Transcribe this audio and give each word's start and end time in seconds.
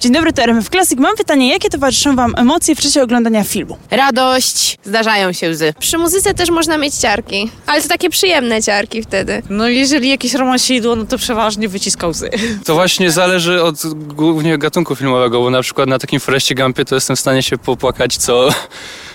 Dzień 0.00 0.12
dobry, 0.12 0.32
to 0.32 0.42
RMF 0.42 0.68
Classic. 0.68 0.98
Mam 0.98 1.16
pytanie, 1.16 1.48
jakie 1.50 1.68
towarzyszą 1.70 2.16
Wam 2.16 2.34
emocje 2.36 2.74
w 2.74 2.80
czasie 2.80 3.02
oglądania 3.02 3.44
filmu? 3.44 3.78
Radość, 3.90 4.78
zdarzają 4.84 5.32
się 5.32 5.50
łzy. 5.50 5.74
Przy 5.78 5.98
muzyce 5.98 6.34
też 6.34 6.50
można 6.50 6.78
mieć 6.78 6.94
ciarki, 6.94 7.50
ale 7.66 7.82
to 7.82 7.88
takie 7.88 8.10
przyjemne 8.10 8.62
ciarki 8.62 9.02
wtedy. 9.02 9.42
No 9.50 9.68
jeżeli 9.68 10.08
jakieś 10.08 10.34
romansidło, 10.34 10.96
no 10.96 11.04
to 11.04 11.18
przeważnie 11.18 11.68
wyciska 11.68 12.06
łzy. 12.06 12.30
To 12.66 12.74
właśnie 12.74 13.10
zależy 13.10 13.62
od 13.62 13.76
głównie 13.94 14.58
gatunku 14.58 14.96
filmowego, 14.96 15.40
bo 15.40 15.50
na 15.50 15.62
przykład 15.62 15.88
na 15.88 15.98
takim 15.98 16.20
Foreście 16.20 16.54
Gumpie 16.54 16.84
to 16.84 16.94
jestem 16.94 17.16
w 17.16 17.20
stanie 17.20 17.42
się 17.42 17.58
popłakać 17.58 18.16
co, 18.16 18.48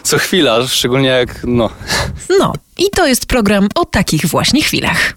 co 0.03 0.17
chwila, 0.17 0.67
szczególnie 0.67 1.09
jak, 1.09 1.41
no, 1.43 1.69
No, 2.39 2.53
i 2.77 2.89
to 2.89 3.07
jest 3.07 3.25
program 3.25 3.67
o 3.75 3.85
takich 3.85 4.25
właśnie 4.25 4.61
chwilach. 4.61 5.13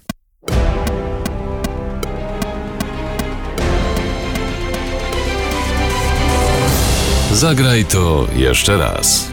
Zagraj 7.31 7.85
to 7.85 8.27
jeszcze 8.35 8.77
raz. 8.77 9.31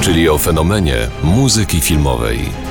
Czyli 0.00 0.28
o 0.28 0.38
fenomenie 0.38 0.96
muzyki 1.22 1.80
filmowej. 1.80 2.65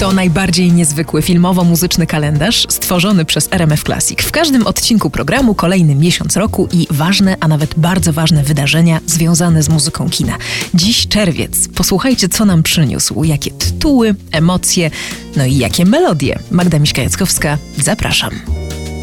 To 0.00 0.12
najbardziej 0.12 0.72
niezwykły 0.72 1.22
filmowo-muzyczny 1.22 2.06
kalendarz 2.06 2.66
stworzony 2.68 3.24
przez 3.24 3.48
RMF 3.50 3.84
Classic. 3.84 4.22
W 4.22 4.32
każdym 4.32 4.66
odcinku 4.66 5.10
programu 5.10 5.54
kolejny 5.54 5.94
miesiąc 5.94 6.36
roku 6.36 6.68
i 6.72 6.86
ważne, 6.90 7.36
a 7.40 7.48
nawet 7.48 7.74
bardzo 7.76 8.12
ważne 8.12 8.42
wydarzenia 8.42 9.00
związane 9.06 9.62
z 9.62 9.68
muzyką 9.68 10.10
kina. 10.10 10.36
Dziś 10.74 11.08
czerwiec. 11.08 11.68
Posłuchajcie, 11.68 12.28
co 12.28 12.44
nam 12.44 12.62
przyniósł, 12.62 13.24
jakie 13.24 13.50
tytuły, 13.50 14.14
emocje, 14.32 14.90
no 15.36 15.44
i 15.44 15.56
jakie 15.56 15.84
melodie. 15.84 16.38
Magda 16.50 16.78
Miśka-Jackowska, 16.78 17.56
zapraszam. 17.78 18.30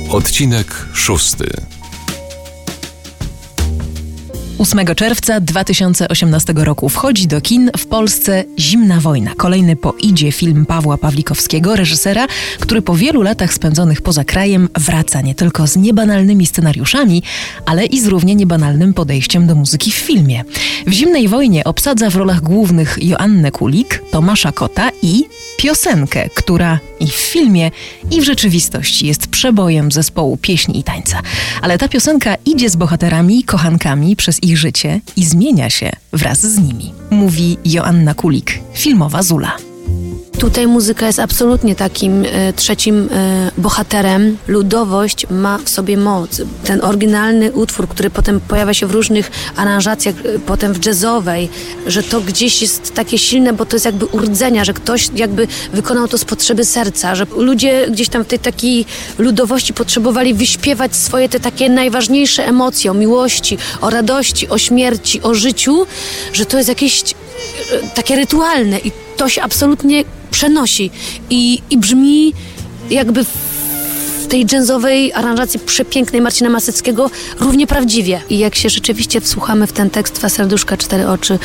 Odcinek 0.10 0.86
szósty. 0.94 1.77
8 4.60 4.96
czerwca 4.96 5.40
2018 5.40 6.54
roku 6.56 6.90
wchodzi 6.90 7.28
do 7.28 7.42
kin 7.42 7.72
w 7.78 7.86
Polsce 7.86 8.44
Zimna 8.60 9.00
Wojna. 9.00 9.32
Kolejny 9.38 9.76
po 9.76 9.94
idzie 10.02 10.32
film 10.32 10.66
Pawła 10.66 10.98
Pawlikowskiego, 10.98 11.76
reżysera, 11.76 12.28
który 12.60 12.82
po 12.82 12.96
wielu 12.96 13.22
latach 13.22 13.54
spędzonych 13.54 14.02
poza 14.02 14.24
krajem 14.24 14.70
wraca 14.76 15.22
nie 15.22 15.36
tylko 15.36 15.68
z 15.68 15.76
niebanalnymi 15.76 16.46
scenariuszami, 16.46 17.24
ale 17.66 17.86
i 17.86 18.00
z 18.00 18.08
równie 18.08 18.36
niebanalnym 18.36 18.94
podejściem 18.94 19.48
do 19.48 19.56
muzyki 19.56 19.92
w 19.92 19.96
filmie. 19.96 20.44
W 20.88 20.92
Zimnej 20.92 21.28
Wojnie 21.28 21.64
obsadza 21.64 22.10
w 22.10 22.16
rolach 22.16 22.42
głównych 22.42 22.98
Joannę 23.02 23.52
Kulik, 23.52 24.04
Tomasza 24.12 24.52
Kota 24.52 24.90
i 25.02 25.24
piosenkę, 25.58 26.30
która 26.36 26.80
i 27.00 27.08
w 27.08 27.16
filmie, 27.16 27.72
i 28.12 28.22
w 28.22 28.24
rzeczywistości 28.24 29.08
jest 29.08 29.28
przebojem 29.28 29.92
zespołu 29.92 30.38
pieśni 30.38 30.80
i 30.80 30.84
tańca. 30.84 31.22
Ale 31.62 31.78
ta 31.78 31.88
piosenka 31.88 32.36
idzie 32.46 32.70
z 32.70 32.76
bohaterami, 32.76 33.44
kochankami 33.44 34.16
przez 34.16 34.44
ich 34.44 34.47
życie 34.56 35.02
i 35.16 35.26
zmienia 35.26 35.70
się 35.70 35.92
wraz 36.14 36.40
z 36.40 36.58
nimi. 36.60 36.94
Mówi 37.10 37.58
Joanna 37.66 38.14
Kulik, 38.14 38.60
filmowa 38.74 39.24
Zula. 39.24 39.58
Tutaj 40.40 40.68
muzyka 40.68 41.08
jest 41.08 41.20
absolutnie 41.20 41.76
takim 41.76 42.26
e, 42.26 42.54
trzecim 42.54 43.10
e, 43.12 43.52
bohaterem. 43.58 44.38
Ludowość 44.48 45.26
ma 45.30 45.58
w 45.58 45.70
sobie 45.70 45.98
moc. 45.98 46.42
Ten 46.64 46.84
oryginalny 46.84 47.52
utwór, 47.52 47.88
który 47.88 48.10
potem 48.10 48.40
pojawia 48.40 48.74
się 48.74 48.88
w 48.88 48.92
różnych 48.92 49.32
aranżacjach, 49.56 50.16
e, 50.16 50.40
potem 50.40 50.74
w 50.74 50.86
jazzowej, 50.86 51.50
że 51.88 52.04
to 52.04 52.22
gdzieś 52.22 52.62
jest 52.62 52.94
takie 52.94 53.18
silne, 53.18 53.54
bo 53.54 53.66
to 53.66 53.76
jest 53.76 53.86
jakby 53.86 54.06
urdzenia, 54.06 54.66
że 54.66 54.74
ktoś 54.74 55.10
jakby 55.16 55.48
wykonał 55.74 56.08
to 56.08 56.18
z 56.18 56.26
potrzeby 56.26 56.66
serca, 56.66 57.16
że 57.16 57.26
ludzie 57.38 57.88
gdzieś 57.92 58.10
tam 58.10 58.24
w 58.24 58.28
tej 58.28 58.40
takiej 58.40 58.86
ludowości 59.18 59.74
potrzebowali 59.74 60.34
wyśpiewać 60.34 60.96
swoje 60.96 61.30
te 61.30 61.40
takie 61.40 61.70
najważniejsze 61.70 62.48
emocje 62.48 62.92
o 62.92 62.94
miłości, 62.94 63.58
o 63.82 63.90
radości, 63.90 64.50
o 64.50 64.58
śmierci, 64.58 65.22
o 65.22 65.34
życiu, 65.34 65.86
że 66.34 66.46
to 66.46 66.58
jest 66.58 66.70
jakieś 66.70 67.04
takie 67.96 68.16
rytualne 68.16 68.80
i 68.80 68.92
to 69.18 69.30
się 69.30 69.42
absolutnie 69.42 70.04
przenosi 70.32 70.92
i, 71.30 71.62
i 71.70 71.78
brzmi 71.78 72.34
jakby 72.90 73.24
w 73.24 74.30
tej 74.30 74.46
jazzowej 74.52 75.14
aranżacji 75.14 75.60
przepięknej 75.60 76.22
Marcina 76.22 76.50
Maseckiego 76.50 77.10
równie 77.40 77.68
prawdziwie. 77.68 78.22
I 78.30 78.40
jak 78.40 78.56
się 78.56 78.70
rzeczywiście 78.70 79.22
wsłuchamy 79.22 79.68
w 79.68 79.72
ten 79.72 79.90
tekst 79.90 80.16
Dwa 80.16 80.30
serduszka, 80.30 80.78
cztery 80.78 81.08
oczy, 81.08 81.40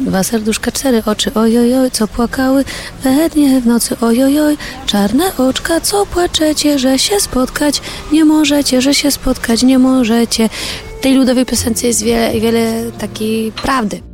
dwa 0.00 0.22
serduszka, 0.22 0.72
cztery 0.72 1.02
oczy, 1.06 1.34
ojojoj, 1.34 1.90
co 1.90 2.08
płakały 2.08 2.64
we 3.04 3.28
dnie 3.28 3.60
w 3.60 3.66
nocy, 3.66 3.96
ojojoj, 4.00 4.56
czarne 4.86 5.36
oczka, 5.36 5.80
co 5.80 6.06
płaczecie, 6.06 6.78
że 6.78 6.98
się 6.98 7.20
spotkać 7.20 7.80
nie 8.12 8.24
możecie, 8.24 8.82
że 8.82 8.94
się 8.94 9.10
spotkać 9.10 9.62
nie 9.62 9.78
możecie. 9.78 10.48
W 10.98 11.02
tej 11.02 11.14
ludowej 11.14 11.46
piosence 11.46 11.86
jest 11.86 12.02
wiele, 12.02 12.40
wiele 12.40 12.92
takiej 12.98 13.52
prawdy. 13.52 14.09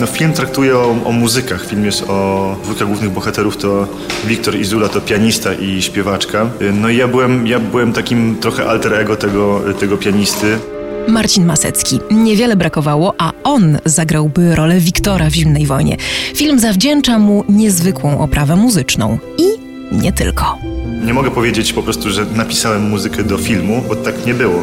No, 0.00 0.06
film 0.06 0.32
traktuje 0.32 0.76
o, 0.78 0.96
o 1.04 1.12
muzykach. 1.12 1.66
Film 1.66 1.84
jest 1.84 2.04
o 2.08 2.56
dwójka 2.62 2.84
głównych 2.84 3.10
bohaterów 3.10 3.56
to 3.56 3.86
Wiktor 4.24 4.56
i 4.56 4.64
Zula, 4.64 4.88
to 4.88 5.00
pianista 5.00 5.54
i 5.54 5.82
śpiewaczka. 5.82 6.50
No 6.72 6.88
i 6.88 6.96
ja 6.96 7.08
byłem, 7.08 7.46
ja 7.46 7.58
byłem 7.58 7.92
takim 7.92 8.36
trochę 8.40 8.66
alter 8.66 8.94
ego 8.94 9.16
tego, 9.16 9.60
tego 9.80 9.96
pianisty. 9.96 10.58
Marcin 11.08 11.46
Masecki. 11.46 12.00
Niewiele 12.10 12.56
brakowało, 12.56 13.14
a 13.18 13.32
on 13.44 13.78
zagrałby 13.84 14.54
rolę 14.54 14.78
Wiktora 14.78 15.30
w 15.30 15.34
Zimnej 15.34 15.66
Wojnie. 15.66 15.96
Film 16.34 16.58
zawdzięcza 16.58 17.18
mu 17.18 17.44
niezwykłą 17.48 18.20
oprawę 18.20 18.56
muzyczną. 18.56 19.18
I 19.38 19.44
nie 19.92 20.12
tylko. 20.12 20.58
Nie 21.04 21.14
mogę 21.14 21.30
powiedzieć 21.30 21.72
po 21.72 21.82
prostu, 21.82 22.10
że 22.10 22.26
napisałem 22.36 22.88
muzykę 22.88 23.22
do 23.22 23.38
filmu, 23.38 23.82
bo 23.88 23.96
tak 23.96 24.26
nie 24.26 24.34
było. 24.34 24.62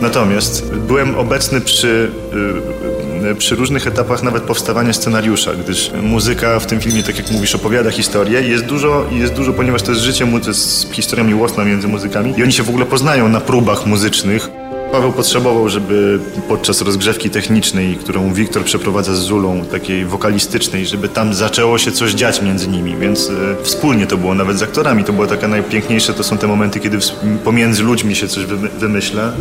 Natomiast 0.00 0.74
byłem 0.74 1.14
obecny 1.14 1.60
przy, 1.60 2.10
y, 2.32 3.05
przy 3.38 3.54
różnych 3.54 3.86
etapach 3.86 4.22
nawet 4.22 4.42
powstawania 4.42 4.92
scenariusza, 4.92 5.54
gdyż 5.54 5.90
muzyka 6.02 6.60
w 6.60 6.66
tym 6.66 6.80
filmie, 6.80 7.02
tak 7.02 7.18
jak 7.18 7.30
mówisz, 7.30 7.54
opowiada 7.54 7.90
historię 7.90 8.40
jest 8.40 8.64
dużo, 8.64 9.06
jest 9.12 9.34
dużo 9.34 9.52
ponieważ 9.52 9.82
to 9.82 9.90
jest 9.90 10.02
życie, 10.02 10.26
to 10.42 10.48
jest 10.48 10.92
historia 10.92 11.24
miłosna 11.24 11.64
między 11.64 11.88
muzykami 11.88 12.34
i 12.36 12.42
oni 12.42 12.52
się 12.52 12.62
w 12.62 12.68
ogóle 12.68 12.86
poznają 12.86 13.28
na 13.28 13.40
próbach 13.40 13.86
muzycznych. 13.86 14.65
Paweł 14.96 15.12
potrzebował, 15.12 15.68
żeby 15.68 16.18
podczas 16.48 16.80
rozgrzewki 16.80 17.30
technicznej, 17.30 17.96
którą 17.96 18.32
Wiktor 18.32 18.64
przeprowadza 18.64 19.14
z 19.14 19.18
Zulą, 19.18 19.64
takiej 19.64 20.04
wokalistycznej, 20.04 20.86
żeby 20.86 21.08
tam 21.08 21.34
zaczęło 21.34 21.78
się 21.78 21.92
coś 21.92 22.12
dziać 22.12 22.42
między 22.42 22.68
nimi, 22.68 22.96
więc 22.96 23.30
e, 23.30 23.64
wspólnie 23.64 24.06
to 24.06 24.16
było, 24.16 24.34
nawet 24.34 24.58
z 24.58 24.62
aktorami, 24.62 25.04
to 25.04 25.12
było 25.12 25.26
takie 25.26 25.48
najpiękniejsze, 25.48 26.12
to 26.14 26.24
są 26.24 26.38
te 26.38 26.46
momenty, 26.46 26.80
kiedy 26.80 26.98
pomiędzy 27.44 27.82
ludźmi 27.82 28.16
się 28.16 28.28
coś 28.28 28.44
wymy- 28.44 28.68
wymyśla. 28.68 29.32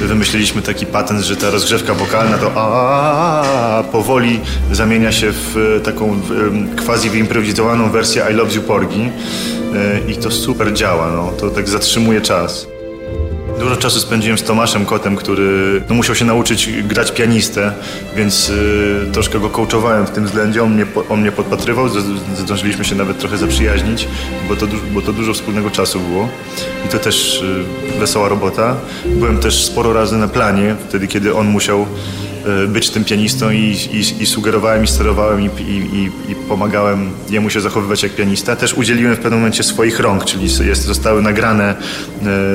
Wymyśliliśmy 0.00 0.62
taki 0.62 0.86
patent, 0.86 1.20
że 1.20 1.36
ta 1.36 1.50
rozgrzewka 1.50 1.94
wokalna 1.94 2.38
to 2.38 2.52
a 2.54 3.84
powoli 3.92 4.40
zamienia 4.72 5.12
się 5.12 5.32
w 5.32 5.76
e, 5.76 5.80
taką 5.80 6.20
quasi 6.86 7.10
wyimprowizowaną 7.10 7.90
wersję 7.90 8.24
I 8.30 8.34
Love 8.34 8.54
You 8.54 8.62
Porgi 8.62 9.10
E, 9.74 10.10
i 10.10 10.16
to 10.16 10.30
super 10.30 10.72
działa, 10.72 11.12
no, 11.12 11.32
to 11.40 11.50
tak 11.50 11.68
zatrzymuje 11.68 12.20
czas. 12.20 12.66
Dużo 13.60 13.76
czasu 13.76 14.00
spędziłem 14.00 14.38
z 14.38 14.42
Tomaszem 14.42 14.86
Kotem, 14.86 15.16
który 15.16 15.82
no, 15.88 15.94
musiał 15.94 16.14
się 16.14 16.24
nauczyć 16.24 16.82
grać 16.82 17.12
pianistę, 17.12 17.72
więc 18.16 18.48
y, 18.48 19.08
troszkę 19.12 19.40
go 19.40 19.50
coachowałem 19.50 20.06
w 20.06 20.10
tym 20.10 20.24
względzie. 20.24 20.62
On 20.62 20.74
mnie, 20.74 20.86
on 21.08 21.20
mnie 21.20 21.32
podpatrywał, 21.32 21.88
zdążyliśmy 22.36 22.84
się 22.84 22.94
nawet 22.94 23.18
trochę 23.18 23.38
zaprzyjaźnić, 23.38 24.08
bo 24.48 24.56
to, 24.56 24.66
bo 24.94 25.02
to 25.02 25.12
dużo 25.12 25.34
wspólnego 25.34 25.70
czasu 25.70 26.00
było. 26.00 26.28
I 26.86 26.88
to 26.88 26.98
też 26.98 27.42
y, 27.42 27.98
wesoła 27.98 28.28
robota. 28.28 28.76
Byłem 29.06 29.38
też 29.38 29.64
sporo 29.64 29.92
razy 29.92 30.16
na 30.16 30.28
planie, 30.28 30.76
wtedy 30.88 31.08
kiedy 31.08 31.34
on 31.34 31.46
musiał 31.46 31.86
być 32.68 32.90
tym 32.90 33.04
pianistą 33.04 33.50
i, 33.50 33.76
i, 33.92 34.22
i 34.22 34.26
sugerowałem, 34.26 34.84
i 34.84 34.86
sterowałem, 34.86 35.42
i, 35.42 35.50
i, 36.28 36.34
pomagałem 36.48 37.10
jemu 37.30 37.50
się 37.50 37.60
zachowywać 37.60 38.02
jak 38.02 38.12
pianista. 38.12 38.56
Też 38.56 38.74
udzieliłem 38.74 39.16
w 39.16 39.18
pewnym 39.18 39.40
momencie 39.40 39.62
swoich 39.62 40.00
rąk, 40.00 40.24
czyli 40.24 40.48
jest, 40.66 40.82
zostały 40.82 41.22
nagrane, 41.22 41.74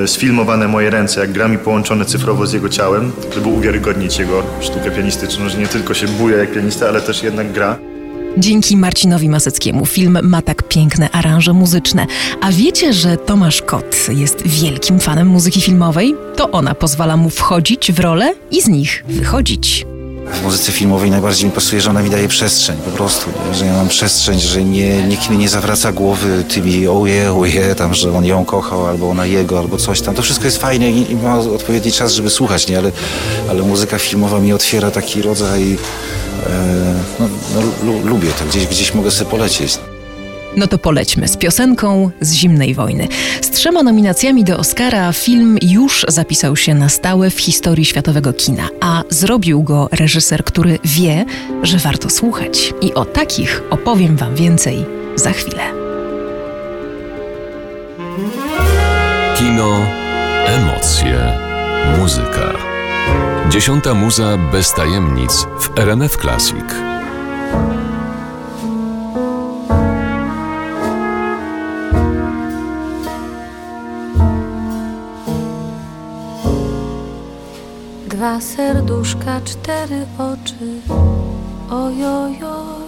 e, 0.04 0.08
sfilmowane 0.08 0.68
moje 0.68 0.90
ręce, 0.90 1.22
jak 1.22 1.32
gram 1.32 1.54
i 1.54 1.58
połączone 1.58 2.06
cyfrowo 2.06 2.48
z 2.48 2.54
jego 2.54 2.70
ciałem, 2.70 3.12
żeby 3.34 3.48
uwiarygodnić 3.48 4.20
jego 4.20 4.44
sztukę 4.62 4.92
pianistyczną, 4.92 5.50
że 5.50 5.58
nie 5.58 5.68
tylko 5.68 5.94
się 5.94 6.08
buja 6.08 6.38
jak 6.38 6.52
pianista, 6.52 6.88
ale 6.88 7.02
też 7.02 7.24
jednak 7.24 7.52
gra. 7.52 7.94
Dzięki 8.38 8.78
Marcinowi 8.78 9.30
Maseckiemu 9.30 9.86
film 9.86 10.20
ma 10.24 10.42
tak 10.42 10.68
piękne 10.68 11.10
aranże 11.12 11.54
muzyczne. 11.54 12.08
A 12.42 12.52
wiecie, 12.52 12.94
że 12.94 13.18
Tomasz 13.18 13.62
Kot 13.62 14.08
jest 14.10 14.48
wielkim 14.48 15.00
fanem 15.00 15.28
muzyki 15.28 15.62
filmowej? 15.62 16.16
To 16.36 16.52
ona 16.52 16.76
pozwala 16.76 17.18
mu 17.18 17.30
wchodzić 17.30 17.92
w 17.92 18.00
role 18.00 18.34
i 18.52 18.62
z 18.62 18.68
nich 18.68 19.04
wychodzić. 19.08 19.86
W 20.33 20.44
muzyce 20.44 20.72
filmowej 20.72 21.12
najbardziej 21.12 21.45
mi 21.45 21.51
pasuje, 21.51 21.81
że 21.81 21.89
ona 21.89 22.01
mi 22.01 22.10
daje 22.10 22.27
przestrzeń 22.27 22.77
po 22.86 22.92
prostu, 22.92 23.30
że 23.54 23.66
ja 23.66 23.74
mam 23.74 23.88
przestrzeń, 23.88 24.39
że 24.39 24.63
nie, 24.63 25.04
nikt 25.04 25.30
mi 25.30 25.38
nie 25.38 25.50
zawraca 25.50 25.92
głowy 25.92 26.44
tymi 26.50 26.88
oje, 26.88 27.33
oje, 27.33 27.75
tam, 27.75 27.94
że 27.94 28.18
on 28.18 28.25
ją 28.25 28.45
kochał, 28.45 28.88
albo 28.88 29.10
ona 29.10 29.25
jego, 29.25 29.60
albo 29.60 29.77
coś 29.77 30.01
tam. 30.01 30.16
To 30.16 30.22
wszystko 30.22 30.45
jest 30.45 30.57
fajne 30.57 30.92
i, 30.92 31.12
i 31.12 31.16
ma 31.16 31.39
odpowiedni 31.39 31.92
czas, 31.92 32.13
żeby 32.13 32.30
słuchać, 32.30 32.68
nie? 32.68 32.77
Ale, 32.77 32.92
ale 33.50 33.62
muzyka 33.62 33.98
filmowa 33.98 34.39
mi 34.39 34.54
otwiera 34.54 34.92
taki 34.92 35.22
rodzaj, 35.22 35.74
e, 35.74 35.77
no, 37.19 37.30
no, 37.56 37.62
lu, 37.83 38.07
lubię 38.07 38.30
to, 38.39 38.45
gdzieś, 38.45 38.68
gdzieś 38.68 38.94
mogę 38.94 39.12
sobie 39.12 39.31
polecieć. 39.31 39.78
No 40.57 40.68
to 40.68 40.78
polećmy 40.78 41.28
z 41.28 41.38
piosenką 41.38 42.10
z 42.22 42.34
zimnej 42.34 42.74
wojny. 42.74 43.07
Z 43.42 43.50
trzema 43.52 43.84
nominacjami 43.84 44.44
do 44.44 44.57
Oscara 44.57 45.13
film 45.13 45.57
już 45.62 46.06
zapisał 46.07 46.56
się 46.56 46.74
na 46.74 46.90
stałe 46.90 47.30
w 47.30 47.40
historii 47.40 47.86
światowego 47.86 48.34
kina, 48.34 48.69
a 48.81 49.04
zrobił 49.10 49.63
go 49.63 49.90
reżyser, 49.92 50.44
który 50.44 50.80
wie, 50.84 51.25
że 51.63 51.78
warto 51.78 52.10
słuchać. 52.10 52.74
I 52.81 52.94
o 52.94 53.06
takich 53.06 53.63
opowiem 53.69 54.18
Wam 54.18 54.36
więcej 54.36 54.86
za 55.16 55.31
chwilę. 55.31 55.63
Kino, 59.38 59.80
emocje, 60.46 61.34
muzyka. 62.00 62.54
Dziesiąta 63.50 63.94
muza 63.94 64.38
bez 64.52 64.74
tajemnic 64.74 65.48
w 65.60 65.80
RMF 65.80 66.18
Classic. 66.18 66.94
Dwa 78.25 78.42
serduszka, 78.42 79.42
cztery 79.45 80.06
oczy, 80.18 80.81
ojojoj. 81.69 82.86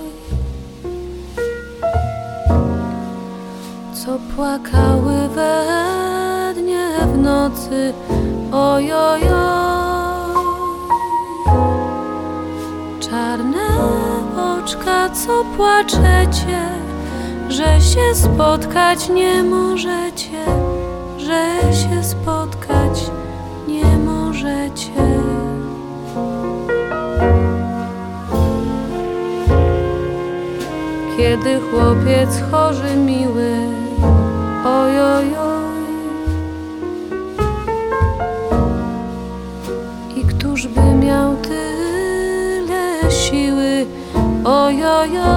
Co 3.94 4.19
płakały 4.36 5.30
we 5.36 6.54
dnie 6.56 6.89
w 7.13 7.18
nocy, 7.18 7.94
ojojoj. 8.51 9.22
Czarne 13.00 13.68
oczka, 14.38 15.10
co 15.10 15.45
płaczecie, 15.57 16.69
że 17.50 17.81
się 17.81 18.16
spotkać 18.16 19.10
nie 19.10 19.44
możecie, 19.44 20.45
że 21.18 21.74
się 21.74 22.04
spotkać 22.04 23.12
nie 23.68 23.98
możecie. 23.98 25.06
Kiedy 31.38 31.60
chłopiec 31.60 32.30
chory 32.51 32.95
miły, 32.95 33.51
ojojoj. 34.66 35.25
I 40.16 40.24
któż 40.24 40.68
by 40.68 40.81
miał 40.81 41.36
tyle 41.36 43.12
siły, 43.12 43.86
ojojoj. 44.44 45.28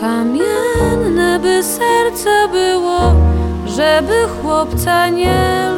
Kamienne 0.00 1.38
by 1.38 1.62
serce 1.62 2.48
było, 2.52 3.00
żeby 3.66 4.14
chłopca 4.42 5.08
nie 5.08 5.71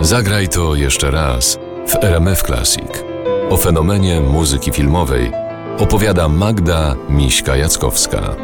Zagraj 0.00 0.48
to 0.48 0.74
jeszcze 0.74 1.10
raz 1.10 1.58
w 1.88 1.94
RMF 2.04 2.42
Classic. 2.42 3.04
O 3.50 3.56
fenomenie 3.56 4.20
muzyki 4.20 4.72
filmowej 4.72 5.32
opowiada 5.78 6.28
Magda 6.28 6.94
Miśka-Jackowska. 7.10 8.34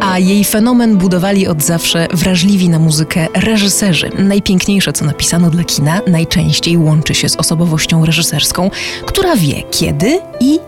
A 0.00 0.18
jej 0.18 0.44
fenomen 0.44 0.96
budowali 0.98 1.46
od 1.48 1.62
zawsze 1.62 2.06
wrażliwi 2.14 2.68
na 2.68 2.78
muzykę 2.78 3.26
reżyserzy. 3.34 4.10
Najpiękniejsze, 4.18 4.92
co 4.92 5.04
napisano 5.04 5.50
dla 5.50 5.64
kina, 5.64 6.00
najczęściej 6.06 6.76
łączy 6.76 7.14
się 7.14 7.28
z 7.28 7.36
osobowością 7.36 8.06
reżyserską, 8.06 8.70
która 9.06 9.36
wie 9.36 9.62
kiedy 9.70 10.20
i 10.40 10.58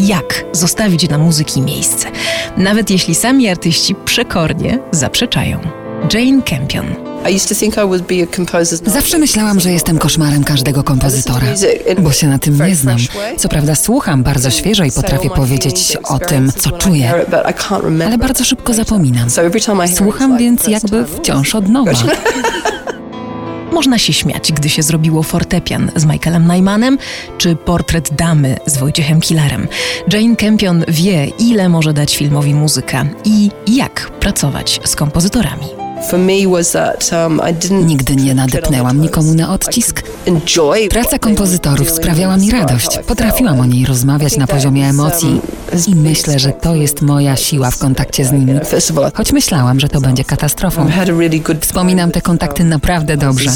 jak 0.00 0.44
zostawić 0.52 1.08
dla 1.08 1.18
muzyki 1.18 1.62
miejsce, 1.62 2.08
nawet 2.56 2.90
jeśli 2.90 3.14
sami 3.14 3.48
artyści 3.48 3.94
przekornie 4.04 4.78
zaprzeczają. 4.90 5.58
Jane 6.14 6.42
Campion. 6.42 7.15
Zawsze 8.92 9.18
myślałam, 9.18 9.60
że 9.60 9.72
jestem 9.72 9.98
koszmarem 9.98 10.44
każdego 10.44 10.82
kompozytora, 10.82 11.46
bo 11.98 12.12
się 12.12 12.28
na 12.28 12.38
tym 12.38 12.66
nie 12.66 12.76
znam. 12.76 12.96
Co 13.36 13.48
prawda 13.48 13.74
słucham 13.74 14.22
bardzo 14.22 14.50
świeżo 14.50 14.84
i 14.84 14.92
potrafię 14.92 15.30
powiedzieć 15.30 15.98
o 16.04 16.18
tym, 16.18 16.52
co 16.58 16.70
czuję, 16.70 17.14
ale 18.06 18.18
bardzo 18.18 18.44
szybko 18.44 18.74
zapominam. 18.74 19.30
Słucham 19.96 20.38
więc 20.38 20.66
jakby 20.66 21.06
wciąż 21.06 21.54
od 21.54 21.68
nowa. 21.68 21.92
Można 23.72 23.98
się 23.98 24.12
śmiać, 24.12 24.52
gdy 24.52 24.68
się 24.68 24.82
zrobiło 24.82 25.22
fortepian 25.22 25.90
z 25.96 26.04
Michaelem 26.04 26.46
Nymanem, 26.46 26.98
czy 27.38 27.56
portret 27.56 28.10
damy 28.14 28.56
z 28.66 28.76
Wojciechem 28.76 29.20
Killerem. 29.20 29.68
Jane 30.12 30.36
Campion 30.36 30.84
wie, 30.88 31.26
ile 31.26 31.68
może 31.68 31.92
dać 31.92 32.16
filmowi 32.16 32.54
muzyka 32.54 33.04
i 33.24 33.50
jak 33.66 34.10
pracować 34.20 34.80
z 34.84 34.96
kompozytorami. 34.96 35.75
Nigdy 37.70 38.16
nie 38.16 38.34
nadepnęłam 38.34 39.00
nikomu 39.00 39.34
na 39.34 39.52
odcisk. 39.54 40.02
Praca 40.90 41.18
kompozytorów 41.18 41.90
sprawiała 41.90 42.36
mi 42.36 42.50
radość. 42.50 42.98
Potrafiłam 43.06 43.60
o 43.60 43.64
niej 43.66 43.86
rozmawiać 43.86 44.36
na 44.36 44.46
poziomie 44.46 44.86
emocji 44.88 45.40
i 45.88 45.94
myślę, 45.94 46.38
że 46.38 46.52
to 46.52 46.74
jest 46.74 47.02
moja 47.02 47.36
siła 47.36 47.70
w 47.70 47.78
kontakcie 47.78 48.24
z 48.24 48.32
nimi. 48.32 48.52
Choć 49.14 49.32
myślałam, 49.32 49.80
że 49.80 49.88
to 49.88 50.00
będzie 50.00 50.24
katastrofą. 50.24 50.86
Wspominam 51.60 52.10
te 52.10 52.20
kontakty 52.20 52.64
naprawdę 52.64 53.16
dobrze. 53.16 53.50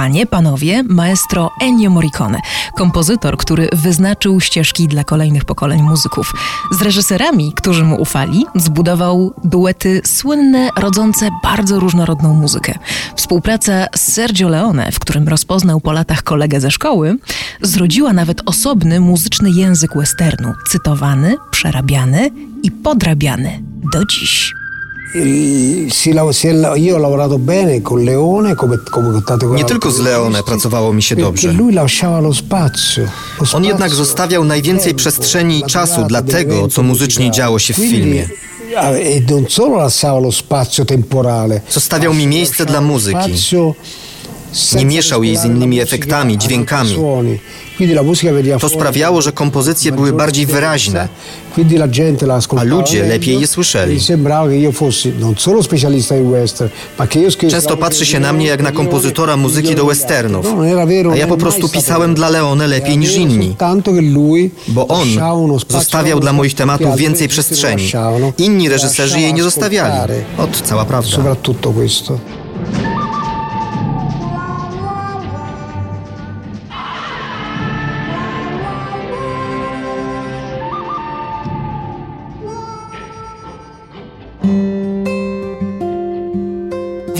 Panie, 0.00 0.26
panowie, 0.26 0.82
maestro 0.82 1.50
Ennio 1.60 1.90
Morricone, 1.90 2.40
kompozytor, 2.76 3.36
który 3.36 3.68
wyznaczył 3.72 4.40
ścieżki 4.40 4.88
dla 4.88 5.04
kolejnych 5.04 5.44
pokoleń 5.44 5.82
muzyków. 5.82 6.32
Z 6.70 6.82
reżyserami, 6.82 7.52
którzy 7.56 7.84
mu 7.84 8.00
ufali, 8.00 8.46
zbudował 8.54 9.34
duety 9.44 10.00
słynne, 10.04 10.68
rodzące 10.76 11.28
bardzo 11.42 11.80
różnorodną 11.80 12.34
muzykę. 12.34 12.78
Współpraca 13.16 13.86
z 13.96 14.12
Sergio 14.12 14.48
Leone, 14.48 14.92
w 14.92 14.98
którym 14.98 15.28
rozpoznał 15.28 15.80
po 15.80 15.92
latach 15.92 16.22
kolegę 16.22 16.60
ze 16.60 16.70
szkoły, 16.70 17.16
zrodziła 17.62 18.12
nawet 18.12 18.42
osobny 18.46 19.00
muzyczny 19.00 19.50
język 19.50 19.96
westernu, 19.96 20.54
cytowany, 20.68 21.36
przerabiany 21.50 22.30
i 22.62 22.70
podrabiany 22.70 23.62
do 23.92 24.04
dziś. 24.04 24.59
Nie 29.56 29.64
tylko 29.64 29.90
z 29.90 29.98
Leone 29.98 30.42
pracowało 30.42 30.92
mi 30.92 31.02
się 31.02 31.16
dobrze. 31.16 31.48
On 33.52 33.64
jednak 33.64 33.90
zostawiał 33.90 34.44
najwięcej 34.44 34.94
przestrzeni 34.94 35.58
i 35.58 35.62
czasu 35.64 36.04
dla 36.08 36.22
tego, 36.22 36.68
co 36.68 36.82
muzycznie 36.82 37.30
działo 37.30 37.58
się 37.58 37.74
w 37.74 37.76
filmie. 37.76 38.28
Zostawiał 41.70 42.14
mi 42.14 42.26
miejsce 42.26 42.66
dla 42.66 42.80
muzyki. 42.80 43.18
Nie 44.76 44.86
mieszał 44.86 45.24
jej 45.24 45.36
z 45.36 45.44
innymi 45.44 45.80
efektami, 45.80 46.38
dźwiękami. 46.38 46.96
To 48.60 48.68
sprawiało, 48.68 49.22
że 49.22 49.32
kompozycje 49.32 49.92
były 49.92 50.12
bardziej 50.12 50.46
wyraźne, 50.46 51.08
a 52.56 52.62
ludzie 52.62 53.02
lepiej 53.02 53.40
je 53.40 53.46
słyszeli. 53.46 53.98
Często 57.50 57.76
patrzy 57.76 58.06
się 58.06 58.20
na 58.20 58.32
mnie 58.32 58.46
jak 58.46 58.62
na 58.62 58.72
kompozytora 58.72 59.36
muzyki 59.36 59.74
do 59.74 59.84
westernów, 59.84 60.46
a 61.12 61.16
ja 61.16 61.26
po 61.26 61.36
prostu 61.36 61.68
pisałem 61.68 62.14
dla 62.14 62.28
Leone 62.28 62.66
lepiej 62.66 62.98
niż 62.98 63.16
inni, 63.16 63.56
bo 64.68 64.86
on 64.88 65.08
zostawiał 65.68 66.20
dla 66.20 66.32
moich 66.32 66.54
tematów 66.54 66.96
więcej 66.96 67.28
przestrzeni. 67.28 67.82
Inni 68.38 68.68
reżyserzy 68.68 69.20
jej 69.20 69.34
nie 69.34 69.42
zostawiali. 69.42 69.94
Ot 70.38 70.62
cała 70.64 70.84
prawda. 70.84 71.10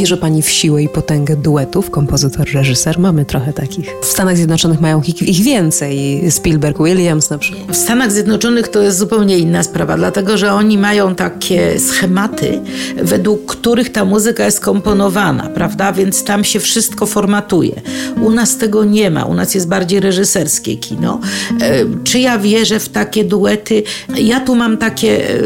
Wierzy 0.01 0.17
Pani 0.17 0.43
w 0.43 0.51
siłę 0.51 0.83
i 0.83 0.89
potęgę 0.89 1.37
duetów, 1.37 1.91
kompozytor, 1.91 2.47
reżyser? 2.53 2.99
Mamy 2.99 3.25
trochę 3.25 3.53
takich. 3.53 3.87
W 4.03 4.07
Stanach 4.07 4.37
Zjednoczonych 4.37 4.81
mają 4.81 5.03
ich, 5.03 5.23
ich 5.23 5.45
więcej. 5.45 6.23
Spielberg, 6.31 6.79
Williams 6.79 7.31
na 7.31 7.39
przykład. 7.39 7.77
W 7.77 7.77
Stanach 7.77 8.13
Zjednoczonych 8.13 8.69
to 8.69 8.83
jest 8.83 8.99
zupełnie 8.99 9.39
inna 9.39 9.63
sprawa, 9.63 9.97
dlatego 9.97 10.39
że 10.39 10.53
oni 10.53 10.79
mają 10.79 11.15
takie 11.15 11.81
schematy, 11.81 12.61
według 13.03 13.47
których 13.47 13.93
ta 13.93 14.05
muzyka 14.05 14.45
jest 14.45 14.61
komponowana, 14.61 15.49
prawda? 15.49 15.93
Więc 15.93 16.25
tam 16.25 16.45
się 16.45 16.61
wszystko 16.61 17.07
formatuje. 17.07 17.81
U 18.23 18.31
nas 18.31 18.57
tego 18.57 18.85
nie 18.85 19.11
ma, 19.11 19.25
u 19.25 19.35
nas 19.35 19.55
jest 19.55 19.69
bardziej 19.69 20.01
reżyserskie 20.01 20.77
kino. 20.77 21.21
E, 21.61 21.85
czy 22.05 22.19
ja 22.19 22.39
wierzę 22.39 22.79
w 22.79 22.89
takie 22.89 23.25
duety? 23.25 23.83
Ja 24.17 24.41
tu 24.41 24.55
mam 24.55 24.77
takie 24.77 25.31
e, 25.31 25.41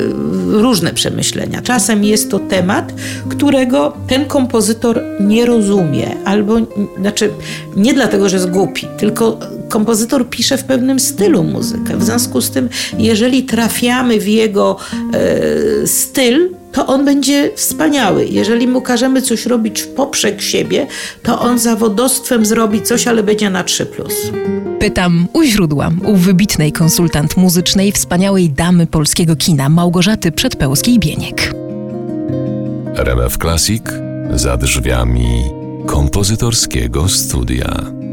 różne 0.62 0.92
przemyślenia. 0.92 1.62
Czasem 1.62 2.04
jest 2.04 2.30
to 2.30 2.38
temat, 2.38 2.92
którego 3.28 3.96
ten 4.06 4.24
kompozytor 4.24 5.02
nie 5.20 5.46
rozumie, 5.46 6.16
albo 6.24 6.56
znaczy 7.00 7.30
nie 7.76 7.94
dlatego, 7.94 8.28
że 8.28 8.36
jest 8.36 8.50
głupi, 8.50 8.86
tylko 8.98 9.38
kompozytor 9.68 10.28
pisze 10.28 10.58
w 10.58 10.64
pewnym 10.64 11.00
stylu 11.00 11.44
muzykę. 11.44 11.96
W 11.96 12.02
związku 12.04 12.40
z 12.40 12.50
tym, 12.50 12.68
jeżeli 12.98 13.42
trafiamy 13.42 14.20
w 14.20 14.28
jego 14.28 14.76
e, 15.12 15.86
styl, 15.86 16.50
to 16.74 16.86
on 16.86 17.04
będzie 17.04 17.50
wspaniały. 17.56 18.26
Jeżeli 18.26 18.68
mu 18.68 18.80
każemy 18.80 19.22
coś 19.22 19.46
robić 19.46 19.82
w 19.82 19.88
poprzek 19.88 20.42
siebie, 20.42 20.86
to 21.22 21.40
on 21.40 21.58
zawodostwem 21.58 22.46
zrobi 22.46 22.82
coś, 22.82 23.08
ale 23.08 23.22
będzie 23.22 23.50
na 23.50 23.64
3+. 23.64 23.86
Pytam 24.78 25.28
u 25.32 25.42
źródła, 25.42 25.90
u 26.04 26.16
wybitnej 26.16 26.72
konsultant 26.72 27.36
muzycznej, 27.36 27.92
wspaniałej 27.92 28.50
damy 28.50 28.86
polskiego 28.86 29.36
kina, 29.36 29.68
Małgorzaty 29.68 30.32
Przedpełskiej-Bieniek. 30.32 31.54
RMF 32.96 33.38
Classic 33.38 33.82
za 34.30 34.56
drzwiami 34.56 35.26
kompozytorskiego 35.86 37.08
studia. 37.08 38.03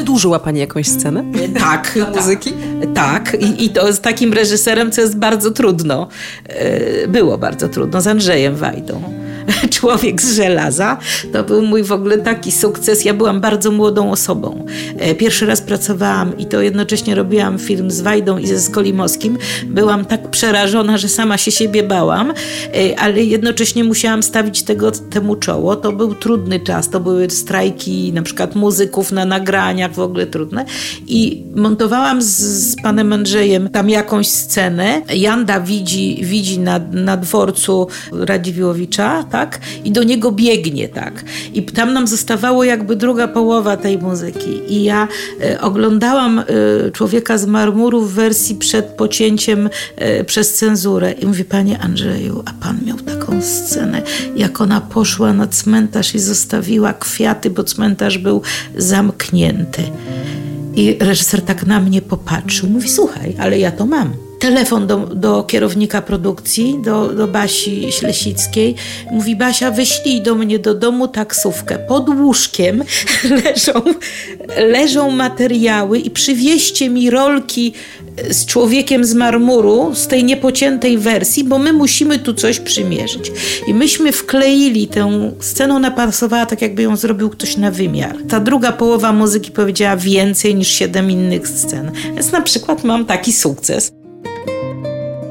Wydłużyła 0.00 0.38
Pani 0.38 0.60
jakąś 0.60 0.88
scenę? 0.88 1.24
Tak. 1.58 1.98
muzyki? 2.16 2.52
Tak. 2.94 3.36
I, 3.40 3.64
I 3.64 3.70
to 3.70 3.92
z 3.92 4.00
takim 4.00 4.32
reżyserem, 4.32 4.92
co 4.92 5.00
jest 5.00 5.18
bardzo 5.18 5.50
trudno. 5.50 6.08
Było 7.08 7.38
bardzo 7.38 7.68
trudno, 7.68 8.00
z 8.00 8.06
Andrzejem 8.06 8.56
Wajdą. 8.56 9.19
Człowiek 9.76 10.22
z 10.22 10.36
żelaza. 10.36 10.98
To 11.32 11.44
był 11.44 11.62
mój 11.62 11.82
w 11.82 11.92
ogóle 11.92 12.18
taki 12.18 12.52
sukces. 12.52 13.04
Ja 13.04 13.14
byłam 13.14 13.40
bardzo 13.40 13.70
młodą 13.70 14.10
osobą. 14.10 14.66
Pierwszy 15.18 15.46
raz 15.46 15.60
pracowałam 15.60 16.38
i 16.38 16.46
to 16.46 16.60
jednocześnie 16.60 17.14
robiłam 17.14 17.58
film 17.58 17.90
z 17.90 18.00
Wajdą 18.00 18.38
i 18.38 18.46
ze 18.46 18.60
Skolimowskim. 18.60 19.38
Byłam 19.66 20.04
tak 20.04 20.30
przerażona, 20.30 20.98
że 20.98 21.08
sama 21.08 21.38
się 21.38 21.50
siebie 21.50 21.82
bałam, 21.82 22.32
ale 22.98 23.22
jednocześnie 23.22 23.84
musiałam 23.84 24.22
stawić 24.22 24.62
tego, 24.62 24.90
temu 24.90 25.36
czoło. 25.36 25.76
To 25.76 25.92
był 25.92 26.14
trudny 26.14 26.60
czas. 26.60 26.90
To 26.90 27.00
były 27.00 27.30
strajki 27.30 28.12
na 28.12 28.22
przykład 28.22 28.54
muzyków 28.54 29.12
na 29.12 29.24
nagraniach, 29.24 29.92
w 29.92 29.98
ogóle 29.98 30.26
trudne. 30.26 30.64
I 31.06 31.44
montowałam 31.56 32.22
z, 32.22 32.26
z 32.70 32.76
panem 32.82 33.12
Andrzejem 33.12 33.68
tam 33.68 33.90
jakąś 33.90 34.28
scenę. 34.28 35.02
Janda 35.14 35.60
widzi, 35.60 36.18
widzi 36.22 36.58
na, 36.58 36.80
na 36.92 37.16
dworcu 37.16 37.86
Radziwiłowicza, 38.12 39.24
tak? 39.30 39.60
I 39.84 39.92
do 39.92 40.02
niego 40.02 40.32
biegnie, 40.32 40.88
tak? 40.88 41.24
I 41.54 41.62
tam 41.62 41.92
nam 41.92 42.06
zostawało 42.06 42.64
jakby 42.64 42.96
druga 42.96 43.28
połowa 43.28 43.76
tej 43.76 43.98
muzyki. 43.98 44.60
I 44.68 44.84
ja 44.84 45.08
e, 45.42 45.60
oglądałam 45.60 46.38
e, 46.38 46.44
Człowieka 46.92 47.38
z 47.38 47.46
marmuru 47.46 48.02
w 48.02 48.12
wersji 48.12 48.54
przed 48.54 48.86
pocięciem 48.86 49.70
e, 49.96 50.24
przez 50.24 50.54
cenzurę. 50.54 51.12
I 51.12 51.26
mówię, 51.26 51.44
panie 51.44 51.78
Andrzeju, 51.78 52.42
a 52.46 52.52
pan 52.64 52.78
miał 52.86 52.96
taką 52.96 53.42
scenę, 53.42 54.02
jak 54.36 54.60
ona 54.60 54.80
poszła 54.80 55.32
na 55.32 55.46
cmentarz 55.46 56.14
i 56.14 56.18
zostawiła 56.18 56.92
kwiaty, 56.92 57.50
bo 57.50 57.64
cmentarz 57.64 58.18
był 58.18 58.42
zamknięty. 58.76 59.82
I 60.74 60.96
reżyser 61.00 61.42
tak 61.42 61.66
na 61.66 61.80
mnie 61.80 62.02
popatrzył. 62.02 62.68
Mówi, 62.68 62.88
słuchaj, 62.88 63.36
ale 63.38 63.58
ja 63.58 63.70
to 63.70 63.86
mam 63.86 64.29
telefon 64.40 64.86
do, 64.86 64.96
do 64.96 65.42
kierownika 65.42 66.02
produkcji, 66.02 66.78
do, 66.84 67.08
do 67.08 67.28
Basi 67.28 67.92
Ślesickiej. 67.92 68.74
Mówi, 69.10 69.36
Basia, 69.36 69.70
wyślij 69.70 70.22
do 70.22 70.34
mnie 70.34 70.58
do 70.58 70.74
domu 70.74 71.08
taksówkę. 71.08 71.78
Pod 71.78 72.08
łóżkiem 72.08 72.84
leżą, 73.44 73.72
leżą 74.56 75.10
materiały 75.10 75.98
i 75.98 76.10
przywieźcie 76.10 76.90
mi 76.90 77.10
rolki 77.10 77.72
z 78.30 78.46
człowiekiem 78.46 79.04
z 79.04 79.14
marmuru, 79.14 79.94
z 79.94 80.06
tej 80.06 80.24
niepociętej 80.24 80.98
wersji, 80.98 81.44
bo 81.44 81.58
my 81.58 81.72
musimy 81.72 82.18
tu 82.18 82.34
coś 82.34 82.60
przymierzyć. 82.60 83.32
I 83.66 83.74
myśmy 83.74 84.12
wkleili 84.12 84.88
tę 84.88 85.32
scenę, 85.40 85.74
ona 85.74 85.90
pasowała 85.90 86.46
tak, 86.46 86.62
jakby 86.62 86.82
ją 86.82 86.96
zrobił 86.96 87.30
ktoś 87.30 87.56
na 87.56 87.70
wymiar. 87.70 88.16
Ta 88.28 88.40
druga 88.40 88.72
połowa 88.72 89.12
muzyki 89.12 89.50
powiedziała 89.50 89.96
więcej 89.96 90.54
niż 90.54 90.68
siedem 90.68 91.10
innych 91.10 91.48
scen. 91.48 91.92
Więc 92.14 92.32
na 92.32 92.40
przykład 92.40 92.84
mam 92.84 93.04
taki 93.04 93.32
sukces. 93.32 93.99